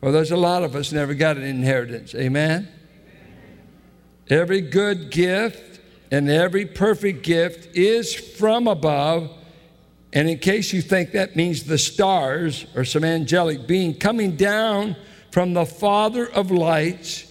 Well, 0.00 0.12
there's 0.12 0.30
a 0.30 0.36
lot 0.36 0.62
of 0.62 0.76
us 0.76 0.92
never 0.92 1.14
got 1.14 1.36
an 1.36 1.42
inheritance. 1.42 2.14
Amen? 2.14 2.68
Every 4.28 4.60
good 4.60 5.10
gift 5.10 5.80
and 6.10 6.30
every 6.30 6.66
perfect 6.66 7.22
gift 7.22 7.76
is 7.76 8.14
from 8.14 8.68
above. 8.68 9.30
And 10.12 10.28
in 10.28 10.38
case 10.38 10.72
you 10.72 10.80
think 10.82 11.12
that 11.12 11.36
means 11.36 11.64
the 11.64 11.78
stars 11.78 12.66
or 12.74 12.84
some 12.84 13.04
angelic 13.04 13.66
being 13.66 13.94
coming 13.94 14.36
down 14.36 14.96
from 15.30 15.52
the 15.52 15.66
Father 15.66 16.30
of 16.30 16.50
lights, 16.50 17.24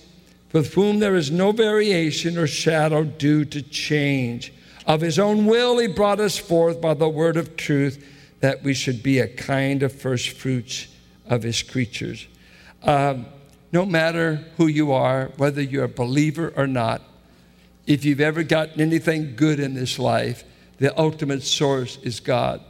with 0.54 0.74
whom 0.74 1.00
there 1.00 1.16
is 1.16 1.32
no 1.32 1.52
variation 1.52 2.38
or 2.38 2.48
shadow 2.48 3.04
due 3.04 3.46
to 3.46 3.62
change. 3.62 4.54
Of 4.86 5.02
his 5.02 5.20
own 5.20 5.46
will, 5.46 5.78
he 5.78 5.88
brought 5.88 6.20
us 6.20 6.38
forth 6.38 6.80
by 6.80 6.94
the 6.94 7.10
word 7.10 7.38
of 7.38 7.58
truth 7.58 8.04
that 8.40 8.64
we 8.64 8.74
should 8.74 9.02
be 9.02 9.20
a 9.20 9.28
kind 9.28 9.84
of 9.84 9.92
first 9.92 10.30
fruits 10.30 10.88
of 11.26 11.44
his 11.44 11.62
creatures. 11.64 12.28
Um, 12.84 13.26
no 13.72 13.86
matter 13.86 14.46
who 14.58 14.68
you 14.68 14.92
are, 14.92 15.32
whether 15.38 15.62
you're 15.62 15.86
a 15.86 15.90
believer 15.90 16.54
or 16.56 16.68
not, 16.68 17.02
if 17.86 18.06
you've 18.06 18.22
ever 18.22 18.44
gotten 18.44 18.82
anything 18.82 19.36
good 19.36 19.60
in 19.60 19.74
this 19.74 19.98
life, 19.98 20.44
the 20.78 20.98
ultimate 21.00 21.44
source 21.44 21.98
is 22.04 22.20
God. 22.20 22.62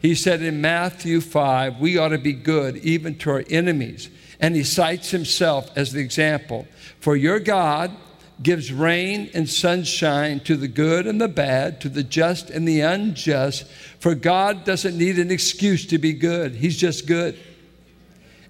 He 0.00 0.14
said 0.14 0.42
in 0.42 0.60
Matthew 0.60 1.20
5, 1.20 1.78
we 1.78 1.98
ought 1.98 2.08
to 2.08 2.18
be 2.18 2.32
good 2.32 2.78
even 2.78 3.16
to 3.18 3.30
our 3.30 3.44
enemies. 3.50 4.08
And 4.40 4.56
he 4.56 4.64
cites 4.64 5.10
himself 5.10 5.70
as 5.76 5.92
the 5.92 6.00
example. 6.00 6.66
For 6.98 7.14
your 7.14 7.38
God 7.38 7.94
gives 8.42 8.72
rain 8.72 9.30
and 9.34 9.48
sunshine 9.48 10.40
to 10.40 10.56
the 10.56 10.68
good 10.68 11.06
and 11.06 11.20
the 11.20 11.28
bad, 11.28 11.80
to 11.82 11.88
the 11.88 12.02
just 12.02 12.50
and 12.50 12.66
the 12.66 12.80
unjust. 12.80 13.66
For 13.98 14.14
God 14.14 14.64
doesn't 14.64 14.96
need 14.96 15.18
an 15.18 15.30
excuse 15.30 15.86
to 15.86 15.98
be 15.98 16.12
good, 16.12 16.54
He's 16.54 16.76
just 16.76 17.06
good. 17.06 17.38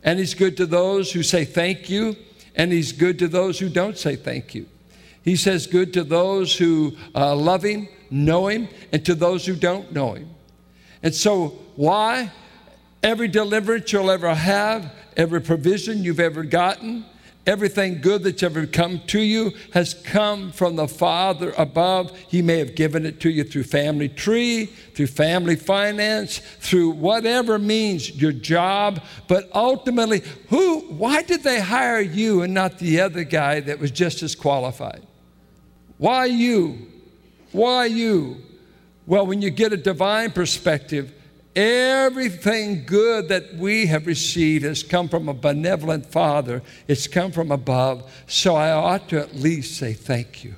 And 0.03 0.19
He's 0.19 0.35
good 0.35 0.57
to 0.59 0.67
those 0.67 1.13
who 1.13 1.23
say 1.23 1.45
thank 1.45 1.91
you, 1.91 2.17
and 2.55 2.73
He's 2.73 2.93
good 2.93 3.19
to 3.19 3.29
those 3.29 3.59
who 3.59 3.69
don't 3.69 3.99
say 3.99 4.17
thank 4.17 4.55
you. 4.55 4.67
He 5.23 5.37
says 5.37 5.67
good 5.67 5.93
to 5.95 6.05
those 6.05 6.57
who 6.57 6.97
uh, 7.15 7.35
love 7.35 7.63
Him, 7.63 7.89
know 8.11 8.49
Him, 8.49 8.69
and 8.93 9.05
to 9.05 9.15
those 9.15 9.45
who 9.45 9.55
don't 9.55 9.93
know 9.93 10.15
Him. 10.15 10.31
And 11.03 11.15
so, 11.15 11.59
why? 11.77 12.31
Every 13.03 13.29
deliverance 13.29 13.93
you'll 13.93 14.11
ever 14.11 14.35
have, 14.35 14.93
every 15.17 15.41
provision 15.41 16.05
you've 16.05 16.21
ever 16.21 16.43
gotten, 16.43 17.05
everything 17.47 18.01
good 18.01 18.23
that's 18.23 18.43
ever 18.43 18.67
come 18.67 19.01
to 19.07 19.21
you 19.21 19.53
has 19.73 19.95
come 19.95 20.53
from 20.53 20.77
the 20.77 20.87
Father 20.87 21.53
above. 21.57 22.17
He 22.29 22.43
may 22.43 22.59
have 22.59 22.75
given 22.75 23.07
it 23.07 23.21
to 23.21 23.31
you 23.31 23.45
through 23.45 23.65
family 23.65 24.09
tree, 24.09 24.67
through 24.67 25.09
family 25.09 25.57
finance, 25.57 26.39
through 26.39 26.91
whatever 26.91 27.59
means 27.59 28.11
your 28.21 28.33
job, 28.33 29.03
but 29.29 29.49
ultimately, 29.55 30.23
who 30.49 30.81
why 30.81 31.23
did 31.23 31.43
they 31.43 31.61
hire 31.61 32.01
you 32.01 32.43
and 32.43 32.55
not 32.55 32.79
the 32.79 33.01
other 33.01 33.25
guy 33.25 33.61
that 33.61 33.79
was 33.79 33.91
just 33.91 34.23
as 34.23 34.35
qualified? 34.35 35.07
Why 35.99 36.27
you? 36.27 36.87
Why 37.53 37.87
you? 37.87 38.39
Well, 39.07 39.27
when 39.27 39.43
you 39.43 39.51
get 39.51 39.73
a 39.73 39.77
divine 39.77 40.31
perspective, 40.31 41.13
everything 41.57 42.85
good 42.85 43.29
that 43.29 43.55
we 43.55 43.87
have 43.87 44.07
received 44.07 44.65
has 44.65 44.83
come 44.83 45.09
from 45.09 45.29
a 45.29 45.35
benevolent 45.35 46.07
Father. 46.07 46.63
It's 46.87 47.07
come 47.07 47.33
from 47.33 47.51
above. 47.51 48.11
So 48.27 48.55
I 48.55 48.73
ought 48.73 49.09
to 49.11 49.19
at 49.19 49.35
least 49.35 49.79
say 49.79 49.93
thank 49.93 50.45
you 50.45 50.55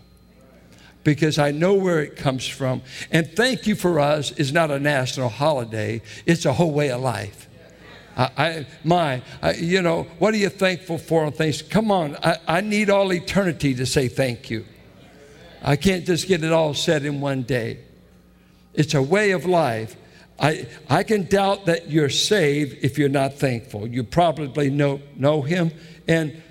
because 1.05 1.39
I 1.39 1.51
know 1.51 1.75
where 1.75 2.01
it 2.01 2.17
comes 2.17 2.47
from. 2.47 2.83
And 3.11 3.31
thank 3.35 3.67
you 3.67 3.75
for 3.75 3.99
us 4.01 4.33
is 4.33 4.53
not 4.53 4.71
a 4.71 4.79
national 4.79 5.29
holiday, 5.29 6.03
it's 6.27 6.45
a 6.45 6.53
whole 6.53 6.73
way 6.73 6.91
of 6.91 7.01
life. 7.01 7.49
I, 8.17 8.31
I 8.37 8.67
my, 8.85 9.23
I, 9.41 9.55
you 9.55 9.83
know, 9.83 10.05
what 10.19 10.35
are 10.35 10.39
you 10.39 10.51
thankful 10.51 10.99
for 10.99 11.25
on 11.25 11.33
things? 11.33 11.63
Come 11.63 11.91
on, 11.91 12.17
I, 12.23 12.37
I 12.47 12.61
need 12.61 12.91
all 12.91 13.13
eternity 13.13 13.75
to 13.75 13.87
say 13.87 14.09
thank 14.09 14.51
you. 14.51 14.67
I 15.63 15.77
can't 15.77 16.05
just 16.05 16.29
get 16.29 16.43
it 16.43 16.53
all 16.53 16.75
said 16.75 17.05
in 17.05 17.21
one 17.21 17.43
day. 17.43 17.79
It's 18.75 18.95
a 18.95 19.03
way 19.03 19.31
of 19.31 19.45
life. 19.45 19.97
I, 20.39 20.67
I 20.89 21.03
can 21.03 21.25
doubt 21.25 21.67
that 21.67 21.91
you're 21.91 22.11
saved 22.11 22.79
if 22.83 22.99
you're 22.99 23.09
not 23.09 23.35
thankful. 23.35 23.87
You 23.87 24.03
probably 24.03 24.71
know, 24.71 25.01
know 25.17 25.43
him 25.43 25.71
and 26.09 26.43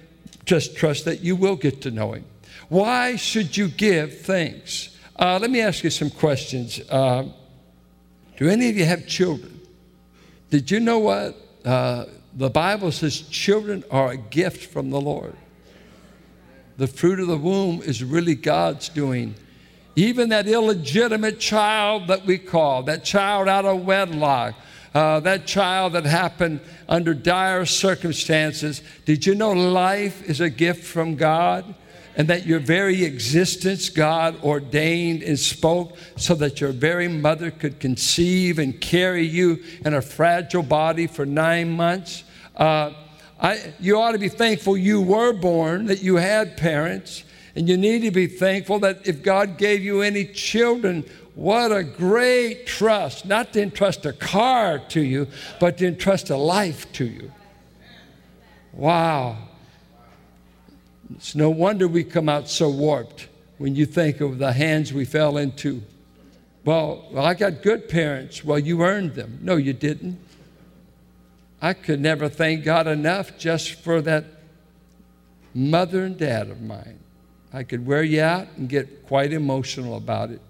just 0.45 0.75
trust 0.75 1.05
that 1.05 1.21
you 1.21 1.35
will 1.35 1.55
get 1.55 1.81
to 1.81 1.91
know 1.91 2.13
him. 2.13 2.25
Why 2.69 3.15
should 3.17 3.57
you 3.57 3.67
give 3.67 4.21
thanks? 4.21 4.97
Uh, 5.17 5.37
let 5.41 5.51
me 5.51 5.61
ask 5.61 5.83
you 5.83 5.89
some 5.89 6.09
questions. 6.09 6.79
Uh, 6.89 7.25
do 8.37 8.49
any 8.49 8.69
of 8.69 8.77
you 8.77 8.85
have 8.85 9.07
children? 9.07 9.59
Did 10.49 10.71
you 10.71 10.79
know 10.79 10.99
what? 10.99 11.35
Uh, 11.63 12.05
the 12.33 12.49
Bible 12.49 12.91
says 12.91 13.21
children 13.21 13.83
are 13.91 14.11
a 14.11 14.17
gift 14.17 14.71
from 14.71 14.89
the 14.89 15.01
Lord. 15.01 15.35
The 16.77 16.87
fruit 16.87 17.19
of 17.19 17.27
the 17.27 17.37
womb 17.37 17.81
is 17.81 18.03
really 18.03 18.35
God's 18.35 18.89
doing. 18.89 19.35
Even 19.95 20.29
that 20.29 20.47
illegitimate 20.47 21.39
child 21.39 22.07
that 22.07 22.25
we 22.25 22.37
call, 22.37 22.83
that 22.83 23.03
child 23.03 23.47
out 23.47 23.65
of 23.65 23.85
wedlock, 23.85 24.55
uh, 24.93 25.19
that 25.21 25.45
child 25.45 25.93
that 25.93 26.05
happened 26.05 26.59
under 26.87 27.13
dire 27.13 27.65
circumstances. 27.65 28.81
Did 29.05 29.25
you 29.25 29.35
know 29.35 29.51
life 29.51 30.23
is 30.29 30.41
a 30.41 30.49
gift 30.49 30.83
from 30.83 31.15
God? 31.15 31.75
And 32.17 32.27
that 32.27 32.45
your 32.45 32.59
very 32.59 33.05
existence 33.05 33.87
God 33.89 34.43
ordained 34.43 35.23
and 35.23 35.39
spoke 35.39 35.95
so 36.17 36.35
that 36.35 36.59
your 36.59 36.73
very 36.73 37.07
mother 37.07 37.51
could 37.51 37.79
conceive 37.79 38.59
and 38.59 38.79
carry 38.81 39.25
you 39.25 39.63
in 39.85 39.93
a 39.93 40.01
fragile 40.01 40.61
body 40.61 41.07
for 41.07 41.25
nine 41.25 41.71
months? 41.71 42.25
Uh, 42.57 42.91
I, 43.39 43.73
you 43.79 43.97
ought 43.97 44.11
to 44.11 44.19
be 44.19 44.27
thankful 44.27 44.75
you 44.75 45.01
were 45.01 45.31
born, 45.31 45.85
that 45.85 46.03
you 46.03 46.17
had 46.17 46.57
parents, 46.57 47.23
and 47.55 47.67
you 47.67 47.77
need 47.77 48.01
to 48.03 48.11
be 48.11 48.27
thankful 48.27 48.79
that 48.79 49.07
if 49.07 49.23
God 49.23 49.57
gave 49.57 49.83
you 49.83 50.01
any 50.01 50.25
children, 50.25 51.03
what 51.35 51.71
a 51.71 51.83
great 51.83 52.65
trust, 52.65 53.25
not 53.25 53.53
to 53.53 53.61
entrust 53.61 54.05
a 54.05 54.13
car 54.13 54.79
to 54.89 55.01
you, 55.01 55.27
but 55.59 55.77
to 55.77 55.87
entrust 55.87 56.29
a 56.29 56.37
life 56.37 56.91
to 56.93 57.05
you. 57.05 57.31
Wow. 58.73 59.37
It's 61.15 61.35
no 61.35 61.49
wonder 61.49 61.87
we 61.87 62.03
come 62.03 62.29
out 62.29 62.49
so 62.49 62.69
warped 62.69 63.27
when 63.57 63.75
you 63.75 63.85
think 63.85 64.21
of 64.21 64.37
the 64.39 64.53
hands 64.53 64.93
we 64.93 65.05
fell 65.05 65.37
into. 65.37 65.83
Well, 66.63 67.07
well, 67.11 67.25
I 67.25 67.33
got 67.33 67.61
good 67.61 67.89
parents. 67.89 68.45
Well, 68.45 68.59
you 68.59 68.83
earned 68.83 69.15
them. 69.15 69.39
No, 69.41 69.55
you 69.55 69.73
didn't. 69.73 70.19
I 71.61 71.73
could 71.73 71.99
never 71.99 72.29
thank 72.29 72.63
God 72.63 72.87
enough 72.87 73.37
just 73.37 73.73
for 73.73 74.01
that 74.01 74.25
mother 75.53 76.03
and 76.03 76.17
dad 76.17 76.49
of 76.49 76.61
mine. 76.61 77.00
I 77.53 77.63
could 77.63 77.85
wear 77.85 78.03
you 78.03 78.21
out 78.21 78.47
and 78.57 78.69
get 78.69 79.05
quite 79.07 79.33
emotional 79.33 79.97
about 79.97 80.31
it. 80.31 80.41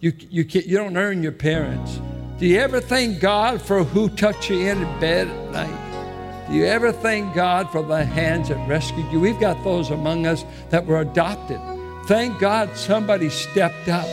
You, 0.00 0.12
you, 0.18 0.44
you 0.48 0.76
don't 0.76 0.96
earn 0.96 1.22
your 1.22 1.32
parents. 1.32 2.00
Do 2.38 2.46
you 2.46 2.58
ever 2.58 2.80
thank 2.80 3.20
God 3.20 3.62
for 3.62 3.84
who 3.84 4.08
tucked 4.08 4.50
you 4.50 4.68
in 4.68 4.80
bed 4.98 5.28
at 5.28 5.52
night? 5.52 6.48
Do 6.48 6.54
you 6.54 6.64
ever 6.64 6.90
thank 6.90 7.32
God 7.34 7.70
for 7.70 7.84
the 7.84 8.04
hands 8.04 8.48
that 8.48 8.68
rescued 8.68 9.10
you? 9.12 9.20
We've 9.20 9.38
got 9.38 9.62
those 9.62 9.90
among 9.90 10.26
us 10.26 10.44
that 10.70 10.84
were 10.84 11.00
adopted. 11.00 11.60
Thank 12.06 12.40
God 12.40 12.76
somebody 12.76 13.30
stepped 13.30 13.88
up. 13.88 14.06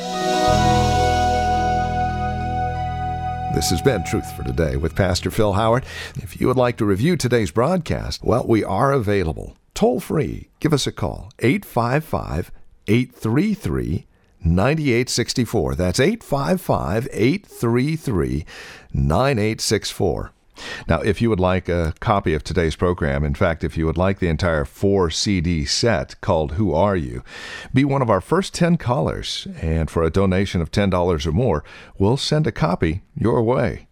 This 3.55 3.71
has 3.71 3.81
been 3.81 4.03
Truth 4.03 4.31
for 4.37 4.43
Today 4.43 4.75
with 4.75 4.95
Pastor 4.95 5.31
Phil 5.31 5.53
Howard. 5.53 5.83
If 6.17 6.39
you 6.39 6.45
would 6.45 6.55
like 6.55 6.77
to 6.77 6.85
review 6.85 7.17
today's 7.17 7.49
broadcast, 7.49 8.23
well, 8.23 8.45
we 8.47 8.63
are 8.63 8.91
available 8.91 9.57
toll 9.79 10.01
free. 10.01 10.49
Give 10.59 10.73
us 10.73 10.85
a 10.85 10.91
call 10.91 11.31
855 11.39 12.51
833 12.87 14.07
9864. 14.43 15.75
That's 15.75 15.99
855 16.01 17.07
833 17.13 18.45
9864. 18.91 20.31
Now, 20.89 20.99
if 20.99 21.21
you 21.21 21.29
would 21.29 21.39
like 21.39 21.69
a 21.69 21.93
copy 22.01 22.33
of 22.33 22.43
today's 22.43 22.75
program, 22.75 23.23
in 23.23 23.33
fact, 23.33 23.63
if 23.63 23.77
you 23.77 23.85
would 23.85 23.97
like 23.97 24.19
the 24.19 24.27
entire 24.27 24.65
four 24.65 25.09
CD 25.09 25.63
set 25.63 26.19
called 26.19 26.53
Who 26.53 26.73
Are 26.73 26.97
You, 26.97 27.23
be 27.73 27.85
one 27.85 28.01
of 28.01 28.09
our 28.09 28.19
first 28.19 28.53
10 28.53 28.75
callers, 28.75 29.47
and 29.61 29.89
for 29.89 30.03
a 30.03 30.09
donation 30.09 30.59
of 30.59 30.71
$10 30.71 31.25
or 31.25 31.31
more, 31.31 31.63
we'll 31.97 32.17
send 32.17 32.45
a 32.45 32.51
copy 32.51 33.03
your 33.15 33.41
way. 33.41 33.87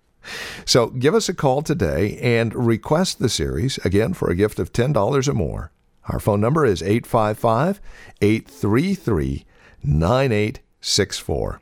So 0.66 0.88
give 0.88 1.16
us 1.16 1.30
a 1.30 1.34
call 1.34 1.62
today 1.62 2.18
and 2.18 2.54
request 2.54 3.20
the 3.20 3.30
series, 3.30 3.78
again, 3.86 4.14
for 4.14 4.30
a 4.30 4.36
gift 4.36 4.60
of 4.60 4.74
$10 4.74 5.30
or 5.30 5.34
more. 5.34 5.72
Our 6.08 6.20
phone 6.20 6.42
number 6.42 6.66
is 6.66 6.82
855 6.82 7.82
833 8.22 9.46
9864. 9.84 11.62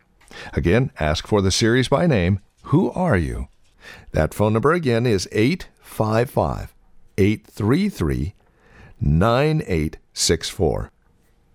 Again, 0.53 0.91
ask 0.99 1.27
for 1.27 1.41
the 1.41 1.51
series 1.51 1.87
by 1.87 2.07
name, 2.07 2.39
Who 2.63 2.91
Are 2.91 3.17
You? 3.17 3.47
That 4.11 4.33
phone 4.33 4.53
number 4.53 4.73
again 4.73 5.05
is 5.05 5.29
855 5.31 6.73
833 7.17 8.33
9864. 8.99 10.91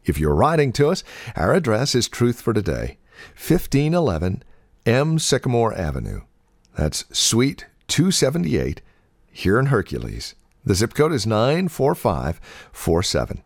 If 0.05 0.19
you're 0.19 0.35
writing 0.35 0.73
to 0.73 0.89
us, 0.89 1.05
our 1.37 1.55
address 1.55 1.95
is 1.95 2.09
Truth 2.09 2.41
for 2.41 2.53
Today, 2.53 2.99
1511 3.35 4.43
M. 4.87 5.19
Sycamore 5.19 5.75
Avenue. 5.75 6.23
That's 6.77 7.05
Suite 7.17 7.67
278 7.89 8.81
here 9.31 9.59
in 9.59 9.67
Hercules. 9.67 10.35
The 10.65 10.75
zip 10.75 10.95
code 10.95 11.13
is 11.13 11.27
94547. 11.27 13.43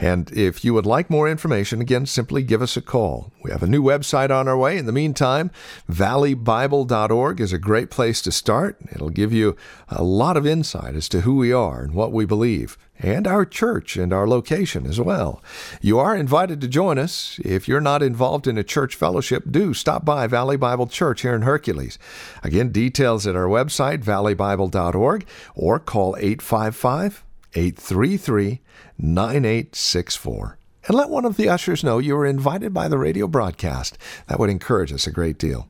And 0.00 0.32
if 0.32 0.64
you 0.64 0.72
would 0.72 0.86
like 0.86 1.10
more 1.10 1.28
information, 1.28 1.82
again, 1.82 2.06
simply 2.06 2.42
give 2.42 2.62
us 2.62 2.74
a 2.74 2.80
call. 2.80 3.32
We 3.42 3.50
have 3.50 3.62
a 3.62 3.66
new 3.66 3.82
website 3.82 4.30
on 4.30 4.48
our 4.48 4.56
way. 4.56 4.78
In 4.78 4.86
the 4.86 4.92
meantime, 4.92 5.50
valleybible.org 5.90 7.38
is 7.38 7.52
a 7.52 7.58
great 7.58 7.90
place 7.90 8.22
to 8.22 8.32
start. 8.32 8.78
It'll 8.90 9.10
give 9.10 9.30
you 9.30 9.56
a 9.90 10.02
lot 10.02 10.38
of 10.38 10.46
insight 10.46 10.94
as 10.94 11.06
to 11.10 11.20
who 11.20 11.36
we 11.36 11.52
are 11.52 11.82
and 11.82 11.92
what 11.92 12.12
we 12.12 12.24
believe, 12.24 12.78
and 12.98 13.26
our 13.26 13.44
church 13.44 13.98
and 13.98 14.10
our 14.10 14.26
location 14.26 14.86
as 14.86 14.98
well. 14.98 15.42
You 15.82 15.98
are 15.98 16.16
invited 16.16 16.62
to 16.62 16.68
join 16.68 16.98
us. 16.98 17.38
If 17.44 17.68
you're 17.68 17.80
not 17.82 18.02
involved 18.02 18.46
in 18.46 18.56
a 18.56 18.64
church 18.64 18.94
fellowship, 18.94 19.44
do 19.50 19.74
stop 19.74 20.06
by 20.06 20.26
Valley 20.26 20.56
Bible 20.56 20.86
Church 20.86 21.20
here 21.20 21.34
in 21.34 21.42
Hercules. 21.42 21.98
Again, 22.42 22.72
details 22.72 23.26
at 23.26 23.36
our 23.36 23.48
website, 23.48 24.02
valleybible.org, 24.02 25.26
or 25.54 25.78
call 25.78 26.16
855 26.16 27.24
833 27.54 28.60
9864. 28.98 30.58
And 30.86 30.96
let 30.96 31.10
one 31.10 31.24
of 31.24 31.36
the 31.36 31.48
ushers 31.48 31.84
know 31.84 31.98
you 31.98 32.16
were 32.16 32.26
invited 32.26 32.72
by 32.72 32.88
the 32.88 32.98
radio 32.98 33.26
broadcast. 33.26 33.98
That 34.28 34.38
would 34.38 34.50
encourage 34.50 34.92
us 34.92 35.06
a 35.06 35.12
great 35.12 35.38
deal. 35.38 35.68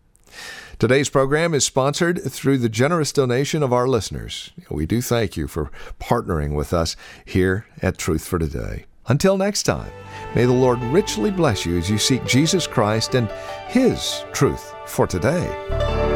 Today's 0.79 1.11
program 1.11 1.53
is 1.53 1.64
sponsored 1.64 2.23
through 2.23 2.59
the 2.59 2.69
generous 2.69 3.12
donation 3.12 3.62
of 3.62 3.73
our 3.73 3.87
listeners. 3.87 4.51
We 4.71 4.87
do 4.87 5.03
thank 5.03 5.37
you 5.37 5.47
for 5.47 5.71
partnering 6.01 6.55
with 6.55 6.73
us 6.73 6.97
here 7.25 7.66
at 7.83 7.99
Truth 7.99 8.25
for 8.25 8.38
Today. 8.38 8.87
Until 9.07 9.37
next 9.37 9.64
time, 9.64 9.93
may 10.35 10.47
the 10.47 10.53
Lord 10.53 10.81
richly 10.85 11.31
bless 11.31 11.66
you 11.66 11.77
as 11.77 11.90
you 11.90 11.99
seek 11.99 12.25
Jesus 12.25 12.66
Christ 12.66 13.14
and 13.14 13.31
His 13.69 14.25
truth 14.33 14.73
for 14.87 15.07
today. 15.07 16.10